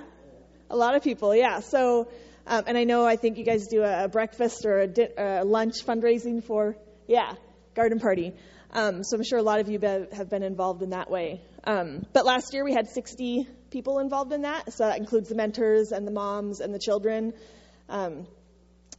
[0.70, 1.60] A lot of people, yeah.
[1.60, 2.08] So,
[2.46, 5.44] um, and I know I think you guys do a, breakfast or a, di- a,
[5.44, 6.76] lunch fundraising for,
[7.06, 7.34] yeah,
[7.74, 8.34] garden party.
[8.72, 11.40] Um, so I'm sure a lot of you be, have been involved in that way.
[11.64, 14.72] Um, but last year we had 60 people involved in that.
[14.72, 17.32] So that includes the mentors and the moms and the children.
[17.88, 18.26] Um,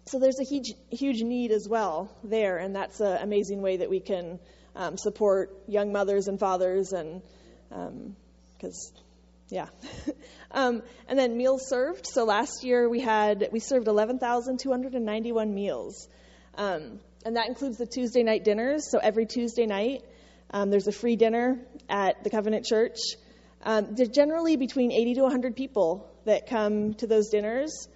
[0.09, 3.91] so there's a huge, huge need as well there, and that's an amazing way that
[3.91, 4.39] we can
[4.75, 7.21] um, support young mothers and fathers, and
[7.69, 9.03] because, um,
[9.49, 9.67] yeah.
[10.51, 12.05] um, and then meals served.
[12.07, 16.07] So last year we had we served 11,291 meals,
[16.55, 18.89] um, and that includes the Tuesday night dinners.
[18.89, 20.03] So every Tuesday night
[20.51, 21.59] um, there's a free dinner
[21.89, 22.97] at the Covenant Church.
[23.63, 27.89] Um, there's generally between 80 to 100 people that come to those dinners.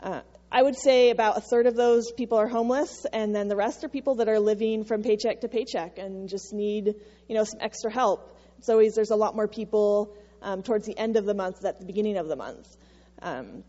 [0.00, 3.56] Uh, I would say about a third of those people are homeless, and then the
[3.56, 6.94] rest are people that are living from paycheck to paycheck and just need,
[7.28, 8.36] you know, some extra help.
[8.58, 11.78] It's always there's a lot more people um, towards the end of the month at
[11.78, 12.76] the beginning of the month,
[13.22, 13.64] um,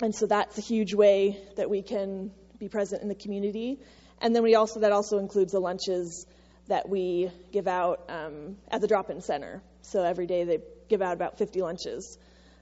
[0.00, 3.78] and so that's a huge way that we can be present in the community.
[4.20, 6.26] And then we also that also includes the lunches
[6.68, 9.62] that we give out um, at the drop-in center.
[9.82, 12.18] So every day they give out about 50 lunches.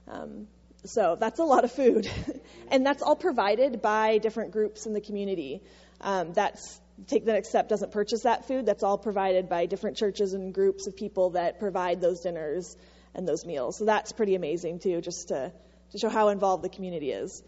[0.07, 0.47] Um,
[0.85, 2.09] so that's a lot of food.
[2.71, 5.61] and that's all provided by different groups in the community.
[6.01, 8.65] Um, that's Take the Next Step doesn't purchase that food.
[8.65, 12.75] That's all provided by different churches and groups of people that provide those dinners
[13.15, 13.77] and those meals.
[13.77, 15.51] So that's pretty amazing too, just to,
[15.91, 17.43] to show how involved the community is.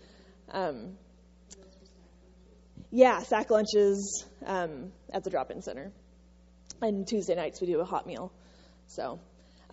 [0.52, 0.98] Um,
[2.92, 5.92] yeah, sack lunches um, at the drop-in center.
[6.82, 8.32] And Tuesday nights we do a hot meal.
[8.88, 9.20] So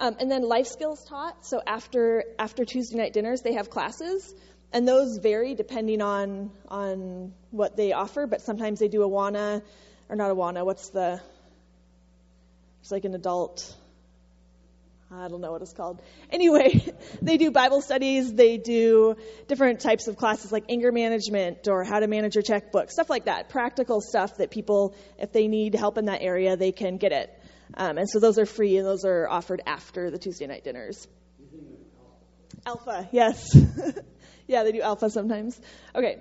[0.00, 1.44] um, and then life skills taught.
[1.44, 4.35] So after after Tuesday night dinners, they have classes,
[4.72, 8.26] and those vary depending on on what they offer.
[8.26, 9.62] But sometimes they do Awana,
[10.09, 10.64] or not Awana.
[10.64, 11.20] What's the?
[12.81, 13.76] It's like an adult.
[15.12, 16.01] I don't know what it's called.
[16.31, 18.33] Anyway, they do Bible studies.
[18.33, 19.16] They do
[19.49, 23.25] different types of classes like anger management or how to manage your checkbook, stuff like
[23.25, 23.49] that.
[23.49, 27.42] Practical stuff that people, if they need help in that area, they can get it.
[27.75, 31.09] Um, and so those are free and those are offered after the Tuesday night dinners.
[32.64, 33.57] Alpha, yes.
[34.46, 35.61] yeah, they do alpha sometimes.
[35.94, 36.18] Okay.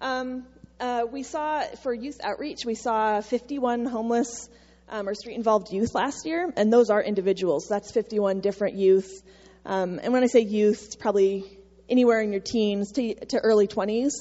[0.00, 0.46] Um,
[0.80, 4.48] uh, we saw for youth outreach, we saw 51 homeless
[4.92, 7.66] um, or street involved youth last year, and those are individuals.
[7.68, 9.22] That's 51 different youth.
[9.64, 13.66] Um, and when I say youth, it's probably anywhere in your teens to, to early
[13.66, 14.12] 20s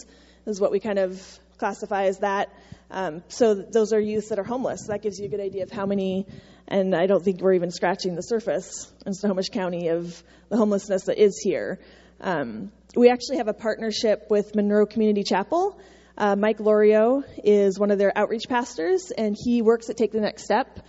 [0.48, 1.22] is what we kind of
[1.58, 2.50] classify as that.
[2.90, 4.88] Um, so those are youth that are homeless.
[4.88, 6.26] That gives you a good idea of how many
[6.68, 11.04] and I don't think we're even scratching the surface in Snohomish County of the homelessness
[11.06, 11.80] that is here.
[12.22, 15.78] Um, we actually have a partnership with Monroe Community Chapel.
[16.22, 20.20] Uh, Mike Lorio is one of their outreach pastors, and he works at Take the
[20.20, 20.80] Next Step.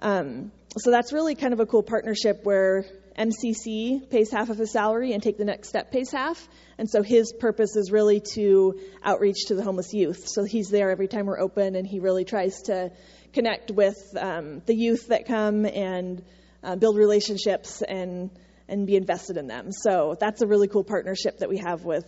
[0.00, 2.84] Um, so that's really kind of a cool partnership where
[3.18, 6.46] MCC pays half of his salary and Take the Next Step pays half.
[6.76, 10.28] And so his purpose is really to outreach to the homeless youth.
[10.28, 12.92] So he's there every time we're open, and he really tries to
[13.32, 16.22] connect with um, the youth that come and
[16.62, 18.28] uh, build relationships and
[18.68, 19.72] and be invested in them.
[19.72, 22.04] So that's a really cool partnership that we have with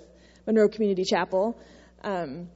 [0.47, 1.59] Monroe Community Chapel.
[2.05, 2.49] Um,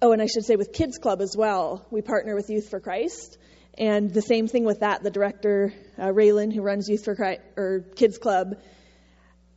[0.00, 2.80] oh, and I should say with Kids Club as well, we partner with Youth for
[2.80, 3.38] Christ.
[3.76, 7.40] And the same thing with that, the director, uh, Raylan, who runs Youth for Christ,
[7.56, 8.56] or Kids Club,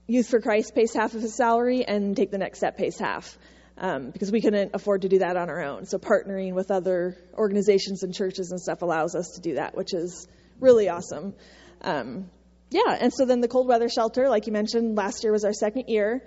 [0.08, 3.38] Youth for Christ pays half of his salary, and Take the Next Step pays half
[3.78, 5.86] um, because we couldn't afford to do that on our own.
[5.86, 9.94] So partnering with other organizations and churches and stuff allows us to do that, which
[9.94, 10.28] is
[10.60, 11.34] really awesome.
[11.82, 12.30] Um,
[12.70, 15.54] yeah, and so then the cold weather shelter, like you mentioned, last year was our
[15.54, 16.24] second year.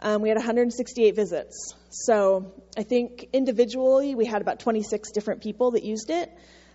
[0.00, 1.74] Um, we had 168 visits.
[1.90, 6.30] So I think individually we had about 26 different people that used it,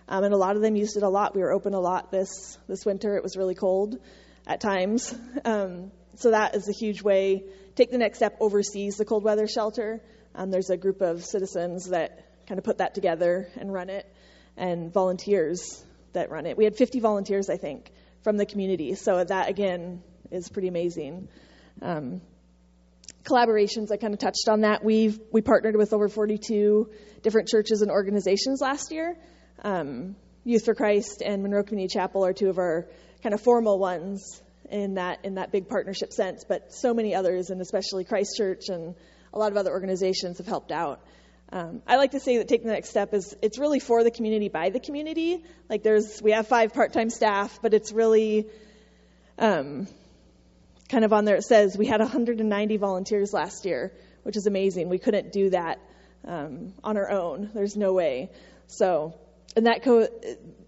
[0.08, 1.34] um, and a lot of them used it a lot.
[1.34, 3.16] We were open a lot this this winter.
[3.16, 3.98] It was really cold
[4.46, 7.44] at times, um, so that is a huge way.
[7.76, 10.02] Take the next step oversees the cold weather shelter.
[10.34, 14.06] Um, there's a group of citizens that kind of put that together and run it,
[14.56, 15.82] and volunteers
[16.12, 16.58] that run it.
[16.58, 17.90] We had 50 volunteers, I think,
[18.22, 18.94] from the community.
[18.94, 21.28] So that again is pretty amazing.
[21.80, 22.20] Um,
[23.24, 24.84] collaborations, I kind of touched on that.
[24.84, 26.90] We've we partnered with over 42
[27.22, 29.16] different churches and organizations last year.
[29.62, 32.86] Um, Youth for Christ and Monroe Community Chapel are two of our
[33.22, 37.50] kind of formal ones in that in that big partnership sense, but so many others,
[37.50, 38.94] and especially Christ Church and
[39.32, 41.00] a lot of other organizations have helped out.
[41.50, 44.10] Um, I like to say that taking the next step is it's really for the
[44.10, 45.44] community by the community.
[45.68, 48.46] Like there's we have five part-time staff, but it's really
[49.38, 49.86] um,
[50.88, 51.36] kind of on there.
[51.36, 53.92] It says we had 190 volunteers last year,
[54.22, 54.88] which is amazing.
[54.88, 55.78] We couldn't do that
[56.26, 57.50] um, on our own.
[57.54, 58.30] There's no way.
[58.66, 59.14] So,
[59.56, 60.08] and that co-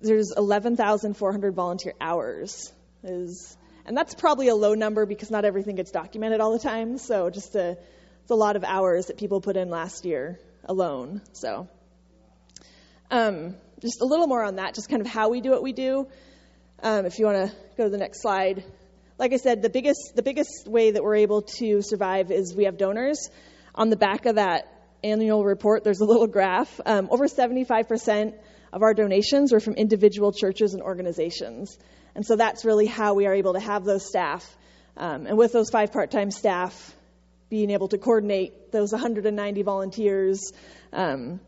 [0.01, 5.91] there's 11,400 volunteer hours is, and that's probably a low number because not everything gets
[5.91, 6.99] documented all the time.
[6.99, 7.79] So just a,
[8.23, 11.23] it's a lot of hours that people put in last year alone.
[11.33, 11.69] So,
[13.11, 15.73] um, just a little more on that, just kind of how we do what we
[15.73, 16.09] do.
[16.83, 18.65] Um, if you want to go to the next slide,
[19.19, 22.65] like I said, the biggest the biggest way that we're able to survive is we
[22.65, 23.31] have donors.
[23.75, 26.81] On the back of that annual report, there's a little graph.
[26.85, 28.35] Um, over 75%
[28.73, 31.79] of our donations are from individual churches and organizations,
[32.15, 34.57] and so that's really how we are able to have those staff.
[34.97, 36.95] Um, and with those five part-time staff,
[37.49, 40.53] being able to coordinate those 190 volunteers
[40.93, 41.39] um,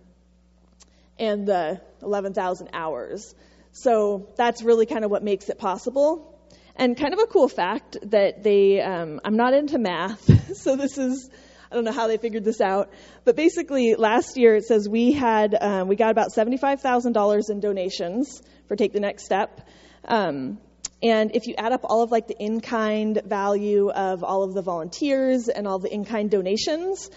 [1.18, 3.34] and the 11,000 hours.
[3.72, 6.37] So that's really kind of what makes it possible.
[6.78, 10.96] And kind of a cool fact that they, um, I'm not into math, so this
[10.96, 11.28] is,
[11.72, 12.90] I don't know how they figured this out,
[13.24, 18.40] but basically last year it says we had, um, we got about $75,000 in donations
[18.68, 19.60] for Take the Next Step.
[20.04, 20.58] Um,
[21.02, 24.62] and if you add up all of like the in-kind value of all of the
[24.62, 27.10] volunteers and all the in-kind donations,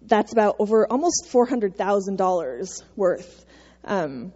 [0.00, 3.46] that's about over almost $400,000 worth.
[3.84, 4.32] Um,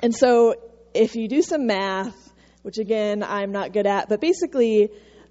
[0.00, 0.54] and so
[0.94, 2.23] if you do some math,
[2.64, 4.88] which again, I'm not good at, but basically,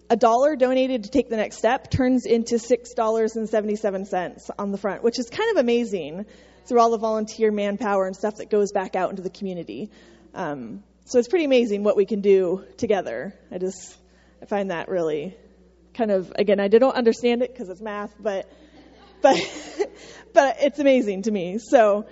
[0.08, 5.18] a dollar donated to take the next step turns into $6.77 on the front, which
[5.18, 6.28] is kind of amazing
[6.68, 9.90] through all the volunteer manpower and stuff that goes back out into the community.
[10.36, 13.34] Um, so it's pretty amazing what we can do together.
[13.52, 13.98] I just
[14.40, 15.36] I find that really
[15.96, 18.48] kind of again I don't understand it because it's math, but
[19.24, 19.36] but
[20.36, 21.58] but it's amazing to me.
[21.58, 22.06] So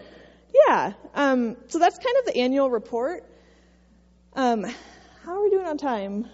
[0.68, 3.24] yeah, um, so that's kind of the annual report.
[4.34, 4.66] Um,
[5.24, 6.30] how are we doing on time?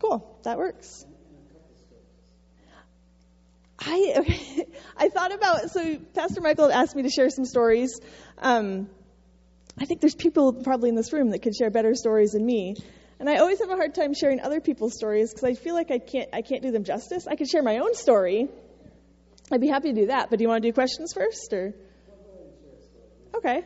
[0.00, 1.04] Cool, that works.
[3.78, 4.66] I okay.
[4.96, 7.98] I thought about so Pastor Michael asked me to share some stories.
[8.38, 8.88] Um,
[9.78, 12.76] I think there's people probably in this room that could share better stories than me,
[13.20, 15.90] and I always have a hard time sharing other people's stories because I feel like
[15.90, 17.26] I can't I can't do them justice.
[17.26, 18.48] I could share my own story.
[19.52, 21.74] I'd be happy to do that, but do you want to do questions first or?
[23.36, 23.62] Okay.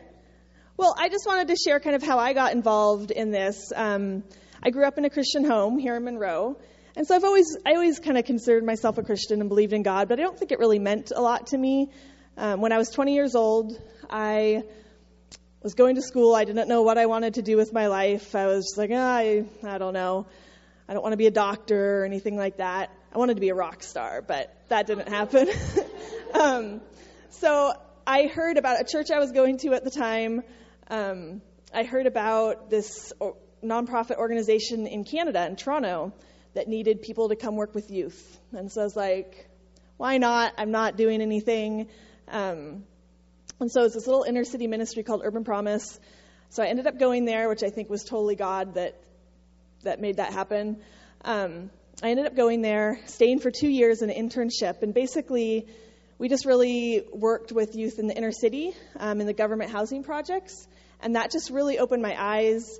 [0.81, 3.71] Well, I just wanted to share kind of how I got involved in this.
[3.75, 4.23] Um,
[4.63, 6.57] I grew up in a Christian home here in Monroe,
[6.95, 9.83] and so I've always I always kind of considered myself a Christian and believed in
[9.83, 11.91] God, but I don't think it really meant a lot to me.
[12.35, 14.63] Um, when I was 20 years old, I
[15.61, 16.33] was going to school.
[16.33, 18.33] I didn't know what I wanted to do with my life.
[18.33, 20.25] I was just like, oh, I I don't know.
[20.89, 22.89] I don't want to be a doctor or anything like that.
[23.13, 25.47] I wanted to be a rock star, but that didn't happen.
[26.33, 26.81] um,
[27.29, 27.71] so
[28.07, 30.41] I heard about a church I was going to at the time.
[30.91, 31.41] Um,
[31.73, 33.13] I heard about this
[33.63, 36.11] nonprofit organization in Canada, in Toronto,
[36.53, 38.37] that needed people to come work with youth.
[38.51, 39.49] And so I was like,
[39.95, 40.51] why not?
[40.57, 41.87] I'm not doing anything.
[42.27, 42.83] Um,
[43.61, 45.97] and so it's this little inner city ministry called Urban Promise.
[46.49, 49.01] So I ended up going there, which I think was totally God that
[49.83, 50.81] that made that happen.
[51.23, 51.71] Um,
[52.03, 55.67] I ended up going there, staying for two years in an internship, and basically
[56.17, 60.03] we just really worked with youth in the inner city um, in the government housing
[60.03, 60.67] projects,
[61.01, 62.79] and that just really opened my eyes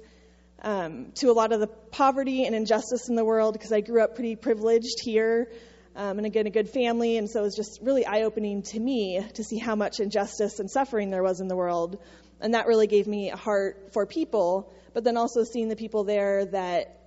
[0.61, 4.01] um, to a lot of the poverty and injustice in the world because I grew
[4.01, 5.51] up pretty privileged here.
[5.95, 8.79] Um, and again, a good family, and so it was just really eye opening to
[8.79, 11.99] me to see how much injustice and suffering there was in the world.
[12.39, 16.05] And that really gave me a heart for people, but then also seeing the people
[16.05, 16.97] there that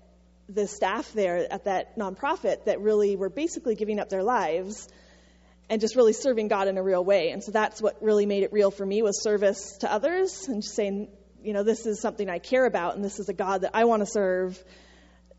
[0.50, 4.88] the staff there at that nonprofit that really were basically giving up their lives
[5.68, 7.30] and just really serving God in a real way.
[7.30, 10.62] And so that's what really made it real for me was service to others and
[10.62, 11.08] just saying,
[11.42, 13.84] you know, this is something I care about and this is a God that I
[13.84, 14.62] want to serve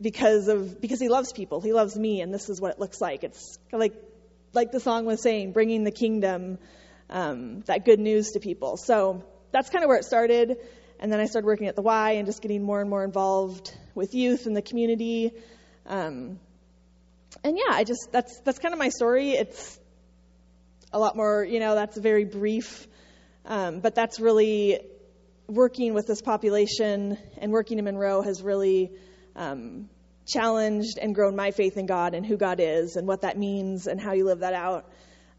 [0.01, 1.61] because of because he loves people.
[1.61, 3.23] He loves me and this is what it looks like.
[3.23, 3.93] It's like
[4.53, 6.57] like the song was saying, bringing the kingdom
[7.09, 8.77] um, that good news to people.
[8.77, 10.57] So that's kind of where it started.
[10.99, 13.75] And then I started working at the Y and just getting more and more involved
[13.93, 15.31] with youth in the community.
[15.85, 16.39] Um,
[17.43, 19.31] and yeah, I just that's that's kind of my story.
[19.31, 19.79] It's
[20.91, 22.87] a lot more, you know, that's very brief.
[23.45, 24.79] Um, but that's really
[25.47, 28.91] working with this population and working in Monroe has really
[29.35, 29.89] um,
[30.25, 33.87] challenged and grown my faith in God and who God is and what that means
[33.87, 34.89] and how you live that out.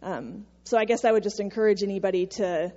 [0.03, 2.73] Um, so I guess I would just encourage anybody to,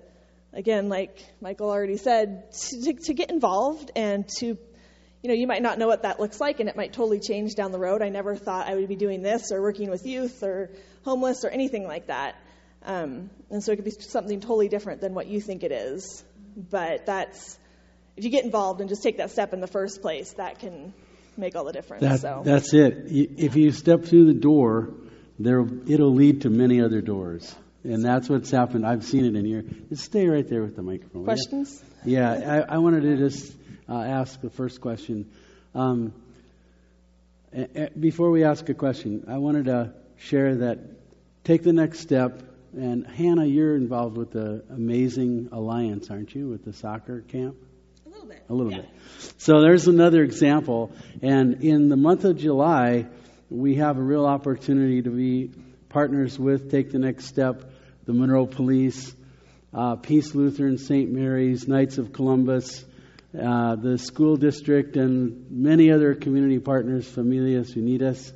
[0.54, 5.62] again, like Michael already said, to, to get involved and to, you know, you might
[5.62, 8.02] not know what that looks like and it might totally change down the road.
[8.02, 10.72] I never thought I would be doing this or working with youth or
[11.04, 12.36] homeless or anything like that.
[12.90, 16.24] Um, and so it could be something totally different than what you think it is.
[16.58, 17.60] But that's,
[18.18, 20.94] if you get involved and just take that step in the first place, that can
[21.38, 22.02] make all the difference.
[22.02, 22.42] That, so.
[22.44, 23.06] That's it.
[23.08, 24.96] If you step through the door,
[25.38, 27.56] there it'll lead to many other doors.
[27.84, 28.88] And that's what's happened.
[28.88, 29.64] I've seen it in here.
[29.90, 31.26] Just stay right there with the microphone.
[31.26, 31.82] Questions?
[32.04, 33.54] Yeah, I, I wanted to just
[33.88, 35.32] uh, ask the first question.
[35.76, 36.12] Um,
[37.98, 40.80] before we ask a question, I wanted to share that
[41.44, 42.49] take the next step.
[42.76, 47.56] And Hannah, you're involved with the Amazing Alliance, aren't you, with the soccer camp?
[48.06, 48.44] A little bit.
[48.48, 48.82] A little yeah.
[48.82, 48.90] bit.
[49.38, 50.92] So there's another example.
[51.24, 53.08] And in the month of July,
[53.50, 55.52] we have a real opportunity to be
[55.90, 57.72] partners with Take the Next Step,
[58.06, 59.16] the Monroe Police,
[59.74, 61.12] uh, Peace Lutheran, St.
[61.12, 62.86] Mary's, Knights of Columbus,
[63.40, 68.32] uh, the school district, and many other community partners, Familias Unidas,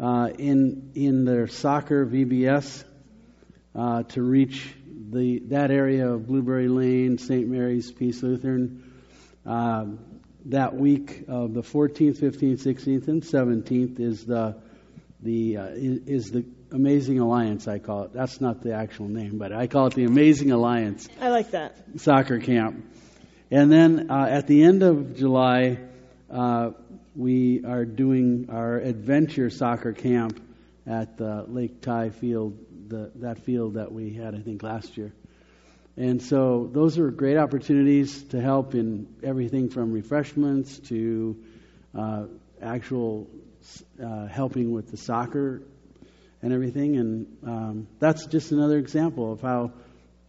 [0.00, 2.84] uh, in in their soccer VBS
[3.74, 4.74] uh, to reach
[5.10, 7.46] the that area of Blueberry Lane, St.
[7.46, 8.92] Mary's, Peace Lutheran.
[9.44, 9.98] Um,
[10.46, 14.56] that week of the 14th, 15th, 16th, and 17th is the
[15.20, 17.68] the uh, is the Amazing Alliance.
[17.68, 18.12] I call it.
[18.12, 21.08] That's not the actual name, but I call it the Amazing Alliance.
[21.20, 22.84] I like that soccer camp.
[23.50, 25.78] And then uh, at the end of July,
[26.30, 26.70] uh,
[27.14, 30.42] we are doing our adventure soccer camp
[30.86, 32.58] at the Lake Tye field,
[32.88, 35.12] the, that field that we had, I think, last year.
[35.96, 41.36] And so those are great opportunities to help in everything from refreshments to
[41.94, 42.24] uh,
[42.62, 43.28] actual
[44.02, 45.62] uh, helping with the soccer
[46.40, 46.96] and everything.
[46.96, 49.72] And um, that's just another example of how,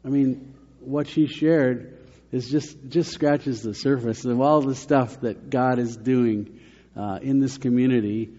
[0.06, 1.97] I mean, what she shared
[2.34, 6.60] is just just scratches the surface of all the stuff that God is doing
[6.97, 8.32] uh, in this community,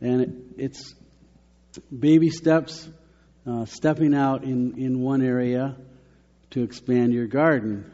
[0.00, 0.94] and it, it's
[1.96, 2.88] baby steps,
[3.48, 5.76] uh, stepping out in in one area
[6.50, 7.90] to expand your garden.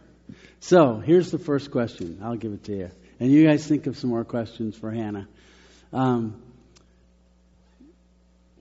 [0.61, 2.21] So here's the first question.
[2.23, 2.91] I'll give it to you.
[3.21, 5.29] And you guys think of some more questions for Hannah.
[5.93, 6.43] Um,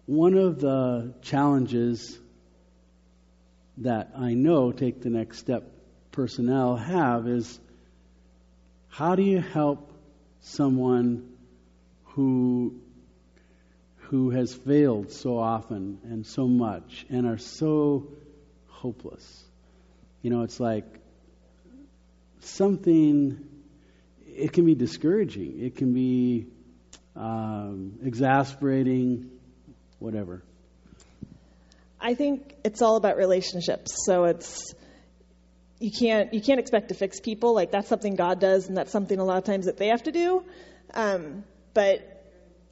[0.05, 2.19] one of the challenges
[3.77, 5.63] that I know Take the Next Step
[6.11, 7.59] personnel have is
[8.89, 9.91] how do you help
[10.41, 11.31] someone
[12.03, 12.79] who
[14.09, 18.07] who has failed so often and so much and are so
[18.67, 19.43] hopeless?
[20.21, 20.85] You know, it's like
[22.41, 23.43] something,
[24.27, 26.47] it can be discouraging, it can be
[27.15, 29.29] um, exasperating,
[29.99, 30.43] whatever.
[31.99, 33.93] I think it's all about relationships.
[34.05, 34.73] So it's
[35.79, 37.53] you can't you can't expect to fix people.
[37.53, 40.03] Like that's something God does, and that's something a lot of times that they have
[40.03, 40.43] to do.
[40.93, 41.43] Um,
[41.73, 42.12] but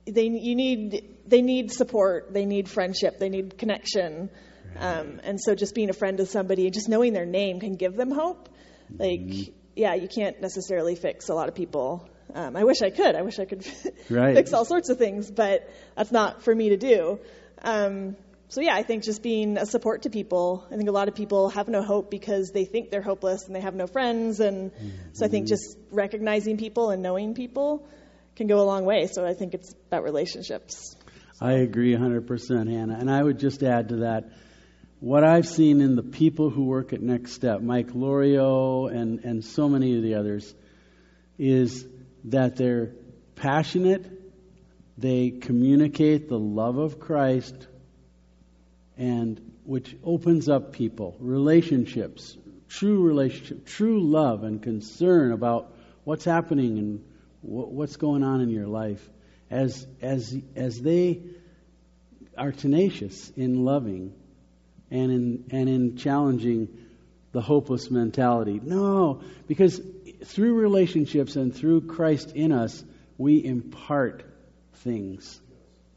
[0.06, 4.30] they you need they need support, they need friendship, they need connection.
[4.78, 7.76] Um, and so just being a friend to somebody and just knowing their name can
[7.76, 8.50] give them hope.
[8.98, 9.52] Like, mm-hmm.
[9.76, 12.10] yeah, you can't necessarily fix a lot of people.
[12.34, 13.16] Um, I wish I could.
[13.16, 13.68] I wish I could
[14.10, 14.36] right.
[14.36, 17.20] fix all sorts of things, but that's not for me to do.
[17.62, 18.16] Um,
[18.48, 20.66] so yeah, I think just being a support to people.
[20.72, 23.56] I think a lot of people have no hope because they think they're hopeless and
[23.56, 24.90] they have no friends, and mm-hmm.
[25.14, 27.88] so I think just recognizing people and knowing people
[28.36, 29.08] can go a long way.
[29.08, 30.96] So I think it's about relationships.
[31.40, 32.98] I agree 100%, Hannah.
[33.00, 34.32] And I would just add to that
[35.00, 39.44] what I've seen in the people who work at Next Step, Mike Lorio and, and
[39.44, 40.54] so many of the others,
[41.40, 41.88] is
[42.26, 42.92] that they're
[43.36, 44.06] passionate,
[45.00, 47.68] they communicate the love of Christ,
[48.96, 52.38] and which opens up people, relationships,
[52.70, 55.74] true relationship, true love and concern about
[56.04, 57.04] what's happening and
[57.42, 59.08] what's going on in your life.
[59.50, 61.22] As, as, as they
[62.38, 64.14] are tenacious in loving
[64.90, 66.70] and in, and in challenging
[67.32, 68.60] the hopeless mentality.
[68.64, 69.80] No, because
[70.26, 72.84] through relationships and through Christ in us,
[73.18, 74.26] we impart
[74.76, 75.40] things,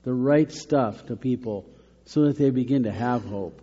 [0.03, 1.69] the right stuff to people
[2.05, 3.61] so that they begin to have hope.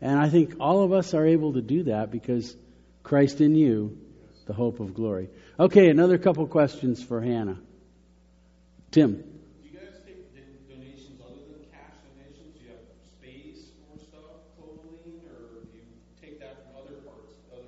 [0.00, 2.54] And I think all of us are able to do that because
[3.02, 3.98] Christ in you,
[4.46, 5.30] the hope of glory.
[5.56, 7.56] Okay, another couple questions for Hannah.
[8.90, 9.12] Tim.
[9.12, 9.22] Do
[9.62, 10.34] you guys take
[10.68, 12.58] donations other than cash donations?
[12.58, 15.84] Do you have space for stuff, clothing, or do you
[16.20, 17.38] take that from other parts?
[17.52, 17.62] Other...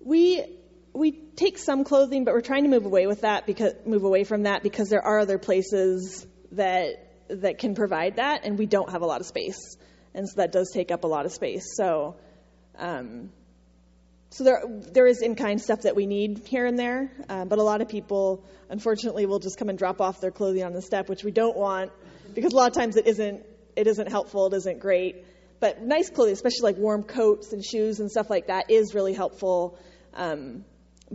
[0.00, 0.44] We
[0.92, 4.24] we take some clothing, but we're trying to move away with that because move away
[4.24, 8.90] from that because there are other places that that can provide that, and we don't
[8.90, 9.76] have a lot of space,
[10.12, 11.76] and so that does take up a lot of space.
[11.76, 12.16] So,
[12.76, 13.30] um,
[14.32, 14.62] so there
[14.92, 17.82] there is in kind stuff that we need here and there, um, but a lot
[17.82, 21.22] of people, unfortunately, will just come and drop off their clothing on the step, which
[21.22, 21.92] we don't want
[22.34, 23.44] because a lot of times it isn't
[23.76, 25.26] it isn't helpful, it isn't great.
[25.60, 29.12] But nice clothing, especially like warm coats and shoes and stuff like that, is really
[29.12, 29.78] helpful.
[30.14, 30.64] Um,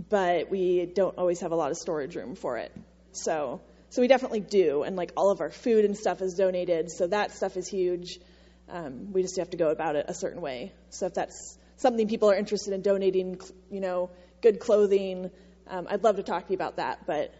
[0.09, 2.71] but we don't always have a lot of storage room for it.
[3.13, 6.91] So so we definitely do, and like all of our food and stuff is donated,
[6.91, 8.19] so that stuff is huge.
[8.69, 10.71] Um, we just have to go about it a certain way.
[10.91, 13.39] So if that's something people are interested in donating,
[13.71, 14.09] you know,
[14.41, 15.31] good clothing,
[15.67, 17.05] um, I'd love to talk to you about that.
[17.07, 17.33] But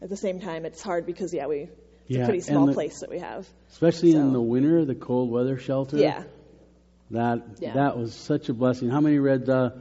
[0.00, 1.70] at the same time, it's hard because yeah, we it's
[2.08, 3.46] Yeah, a pretty small the- place that we have.
[3.70, 5.96] Especially in the winter, the cold weather shelter.
[5.98, 6.24] Yeah,
[7.10, 7.74] That Yeah.
[7.74, 8.88] that was such a blessing.
[8.88, 9.74] How many read the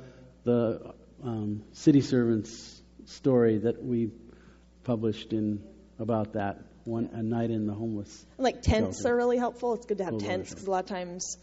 [0.44, 0.94] the
[1.24, 4.12] um, city servants story that we
[4.84, 5.62] published in
[6.00, 8.26] about that one a night in the homeless?
[8.38, 9.14] and like tents Shelter.
[9.14, 9.74] are really helpful.
[9.76, 11.38] It's good to have Cold tents because a lot of times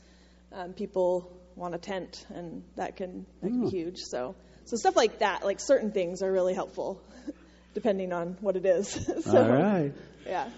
[0.53, 3.99] um, people want a tent, and that can that can be huge.
[3.99, 4.35] So
[4.65, 7.01] so stuff like that, like certain things, are really helpful,
[7.75, 8.89] depending on what it is.
[9.25, 9.93] so, All right.
[10.27, 10.51] Yeah.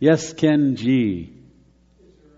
[0.00, 0.84] Yes, Ken G.
[0.84, 2.30] Is there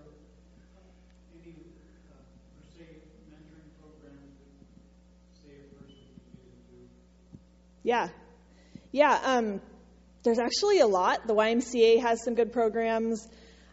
[1.43, 2.21] any, uh,
[2.55, 2.85] per se,
[3.31, 4.69] mentoring programs that,
[5.43, 6.87] say, a person can get into?
[7.83, 8.09] Yeah.
[8.91, 9.19] Yeah.
[9.23, 9.61] Um,
[10.23, 11.25] there's actually a lot.
[11.25, 13.27] The YMCA has some good programs.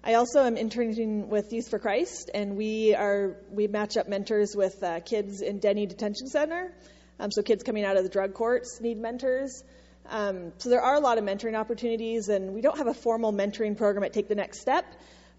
[0.07, 4.55] I also am interning with Youth for Christ, and we are we match up mentors
[4.55, 6.75] with uh, kids in Denney Detention Center.
[7.19, 9.65] Um, so kids coming out of the drug courts need mentors.
[10.11, 13.33] Um, so there are a lot of mentoring opportunities, and we don't have a formal
[13.33, 14.85] mentoring program at Take the Next Step,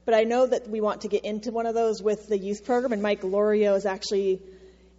[0.04, 2.66] but I know that we want to get into one of those with the youth
[2.66, 4.42] program, and Mike Lorio is actually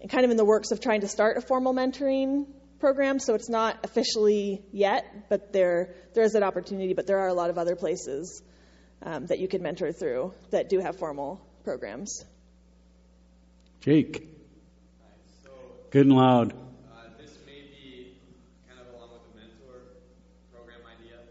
[0.09, 2.47] kind of in the works of trying to start a formal mentoring
[2.79, 3.19] program.
[3.19, 6.95] So it's not officially yet, but there there is an opportunity.
[6.95, 8.45] But there are a lot of other places
[9.03, 12.25] um, that you could mentor through that do have formal programs.
[13.81, 14.29] Jake.
[15.91, 16.53] Good and loud.
[16.53, 18.19] uh, this may be
[18.67, 20.03] kind of along with the mentor
[20.51, 21.23] program idea,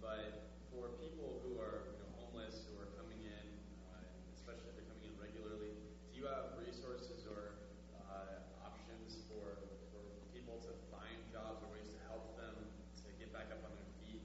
[0.00, 3.44] but for people who are you know, homeless who are coming in,
[3.90, 3.98] uh,
[4.38, 5.74] especially if they're coming in regularly,
[6.14, 7.58] do you have resources or
[8.06, 9.58] uh, options for,
[9.90, 10.00] for
[10.30, 12.54] people to find jobs or ways to help them
[13.02, 14.22] to get back up on their feet?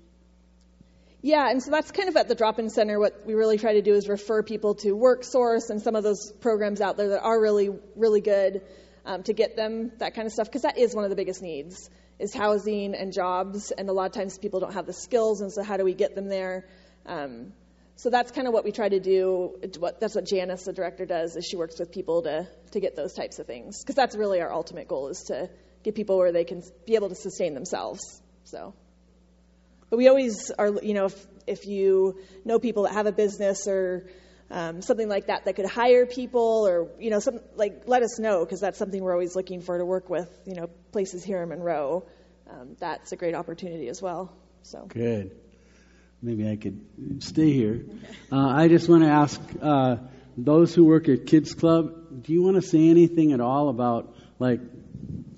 [1.30, 3.00] Yeah, and so that's kind of at the drop-in center.
[3.00, 6.32] What we really try to do is refer people to WorkSource and some of those
[6.32, 8.64] programs out there that are really, really good
[9.06, 11.44] um, to get them that kind of stuff because that is one of the biggest
[11.44, 13.70] needs is housing and jobs.
[13.70, 15.94] And a lot of times people don't have the skills, and so how do we
[15.94, 16.68] get them there?
[17.06, 17.54] Um,
[17.96, 19.56] so that's kind of what we try to do.
[20.00, 23.14] That's what Janice, the director, does is she works with people to to get those
[23.14, 25.48] types of things because that's really our ultimate goal is to
[25.84, 28.20] get people where they can be able to sustain themselves.
[28.46, 28.74] So.
[29.90, 33.68] But we always are, you know, if, if you know people that have a business
[33.68, 34.08] or
[34.52, 38.20] um, something like that that could hire people or, you know, some, like let us
[38.20, 41.42] know because that's something we're always looking for to work with, you know, places here
[41.42, 42.06] in Monroe.
[42.50, 44.36] Um, that's a great opportunity as well.
[44.64, 45.32] So, Good.
[46.22, 47.86] Maybe I could stay here.
[48.32, 49.96] Uh, I just want to ask uh,
[50.38, 54.14] those who work at Kids Club, do you want to say anything at all about
[54.38, 54.60] like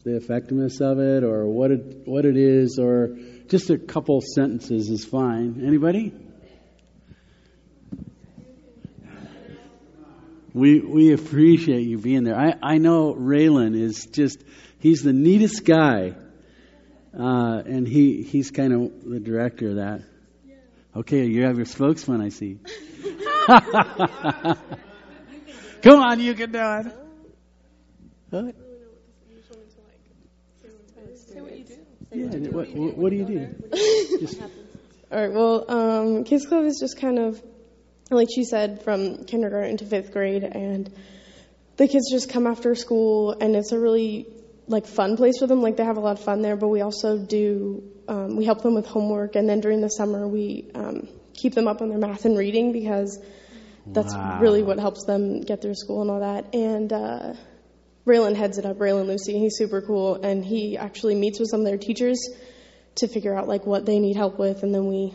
[0.03, 3.17] the effectiveness of it or what it what it is or
[3.51, 5.61] just a couple sentences is fine.
[5.65, 6.13] Anybody?
[10.53, 12.37] We we appreciate you being there.
[12.37, 14.41] I, I know Raylan is just
[14.79, 16.15] he's the neatest guy.
[17.13, 20.01] Uh, and he, he's kind of the director of that.
[20.95, 22.57] Okay, you have your spokesman, I see.
[25.81, 26.85] Come on, you can do
[28.31, 28.55] it.
[32.13, 33.47] Yeah, what, what, what do you do?
[34.19, 34.47] Just, All
[35.11, 35.31] right.
[35.31, 37.41] Well, um, Kids Club is just kind of
[38.09, 40.91] like she said, from kindergarten to fifth grade, and
[41.77, 44.27] the kids just come after school, and it's a really
[44.67, 45.61] like fun place for them.
[45.61, 46.57] Like they have a lot of fun there.
[46.57, 50.27] But we also do um, we help them with homework, and then during the summer
[50.27, 53.17] we um, keep them up on their math and reading because
[53.87, 54.37] that's Wow.
[54.39, 56.53] really what helps them get through school and all that.
[56.53, 57.33] And uh,
[58.05, 59.37] Raylan heads it up, Raylan Lucy.
[59.37, 62.29] He's super cool, and he actually meets with some of their teachers
[62.95, 65.13] to figure out like what they need help with, and then we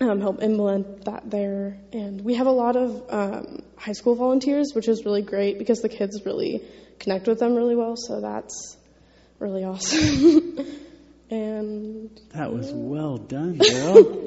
[0.00, 1.78] um, help implement that there.
[1.92, 5.80] And we have a lot of um, high school volunteers, which is really great because
[5.82, 6.62] the kids really
[7.00, 7.96] connect with them really well.
[7.96, 8.76] So that's
[9.38, 10.58] really awesome.
[11.30, 14.24] and that was well done, girl.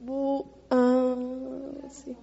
[0.00, 2.16] Well, um, let's see.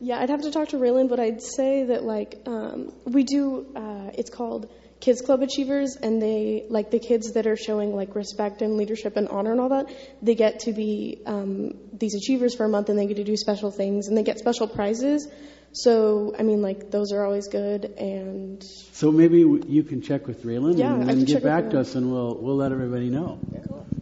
[0.00, 3.66] Yeah, I'd have to talk to Raylan, but I'd say that like um, we do.
[3.74, 4.70] Uh, it's called
[5.00, 9.16] Kids Club Achievers, and they like the kids that are showing like respect and leadership
[9.16, 9.86] and honor and all that.
[10.22, 13.36] They get to be um, these achievers for a month, and they get to do
[13.36, 15.26] special things, and they get special prizes.
[15.72, 20.44] So I mean, like those are always good, and so maybe you can check with
[20.44, 23.40] Raylan Yeah, and then get back to us, and we'll we'll let everybody know.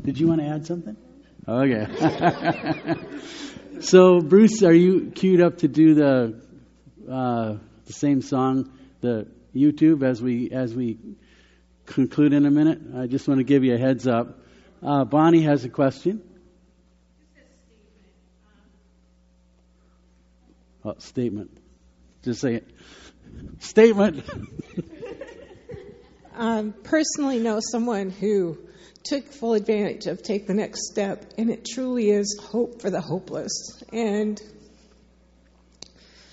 [0.03, 0.97] Did you want to add something?
[1.49, 1.87] Okay.
[3.81, 6.41] so Bruce, are you queued up to do the
[7.11, 7.57] uh,
[7.87, 10.99] the same song, the YouTube, as we as we
[11.87, 12.81] conclude in a minute.
[12.97, 14.41] I just want to give you a heads up.
[14.83, 16.23] Uh, Bonnie has a question.
[20.85, 21.57] Oh, statement.
[22.23, 22.71] Just say it.
[23.61, 24.25] Statement.
[26.37, 28.59] um, personally know someone who
[29.07, 33.01] took full advantage of Take the Next Step, and it truly is hope for the
[33.01, 33.83] hopeless.
[33.93, 34.41] And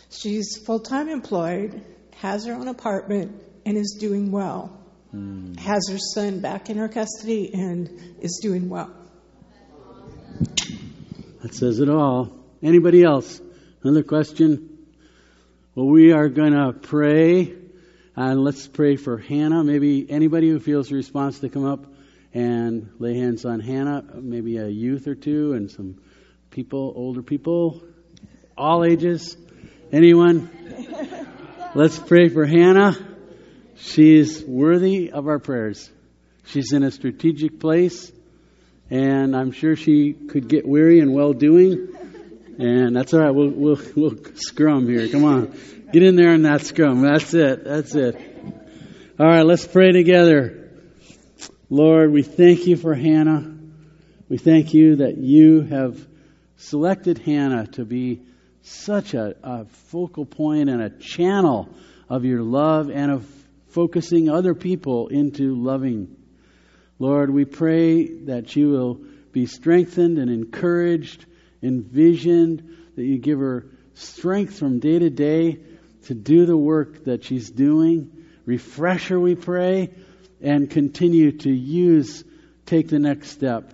[0.09, 1.83] she's full time employed,
[2.15, 4.75] has her own apartment, and is doing well.
[5.13, 5.59] Mm.
[5.59, 8.91] Has her son back in her custody and is doing well.
[11.43, 12.31] That says it all.
[12.63, 13.39] Anybody else?
[13.83, 14.87] Another question?
[15.75, 17.53] Well, we are going to pray.
[18.15, 19.63] And let's pray for Hannah.
[19.63, 21.92] Maybe anybody who feels a response to come up
[22.33, 26.01] and lay hands on Hannah, maybe a youth or two and some
[26.49, 27.83] people, older people,
[28.57, 29.37] all ages.
[29.91, 30.49] Anyone?
[31.75, 32.95] Let's pray for Hannah.
[33.75, 35.89] She's worthy of our prayers.
[36.45, 38.11] She's in a strategic place,
[38.89, 41.89] and I'm sure she could get weary and well doing.
[42.59, 43.33] And that's all right.
[43.33, 45.07] We'll, we'll, we'll scrum here.
[45.07, 45.57] Come on.
[45.91, 47.01] Get in there in that scrum.
[47.01, 47.63] That's it.
[47.63, 48.15] That's it.
[49.19, 50.62] All right, let's pray together.
[51.73, 53.51] Lord, we thank you for Hannah.
[54.29, 56.07] We thank you that you have
[56.55, 58.21] selected Hannah to be
[58.61, 61.67] such a, a, focal point and a channel
[62.07, 63.27] of your love and of
[63.69, 66.15] focusing other people into loving.
[66.99, 68.99] Lord, we pray that she will
[69.31, 71.25] be strengthened and encouraged,
[71.63, 73.65] envisioned, that you give her
[73.95, 75.57] strength from day to day
[76.03, 78.11] to do the work that she's doing.
[78.45, 79.89] Refresh her, we pray
[80.43, 82.23] and continue to use,
[82.65, 83.73] take the next step.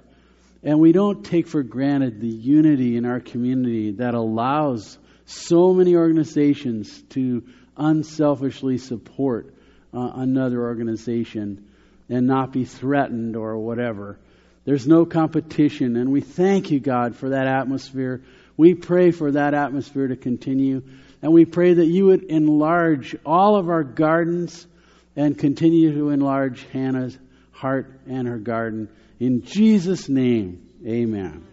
[0.62, 5.96] And we don't take for granted the unity in our community that allows so many
[5.96, 7.44] organizations to
[7.76, 9.54] unselfishly support
[9.94, 11.66] uh, another organization
[12.08, 14.20] and not be threatened or whatever.
[14.66, 18.22] There's no competition, and we thank you, God, for that atmosphere.
[18.58, 20.84] We pray for that atmosphere to continue,
[21.22, 24.68] and we pray that you would enlarge all of our gardens
[25.20, 27.18] and continue to enlarge Hannah's
[27.52, 28.88] heart and her garden.
[29.20, 31.46] In Jesus' name, amen.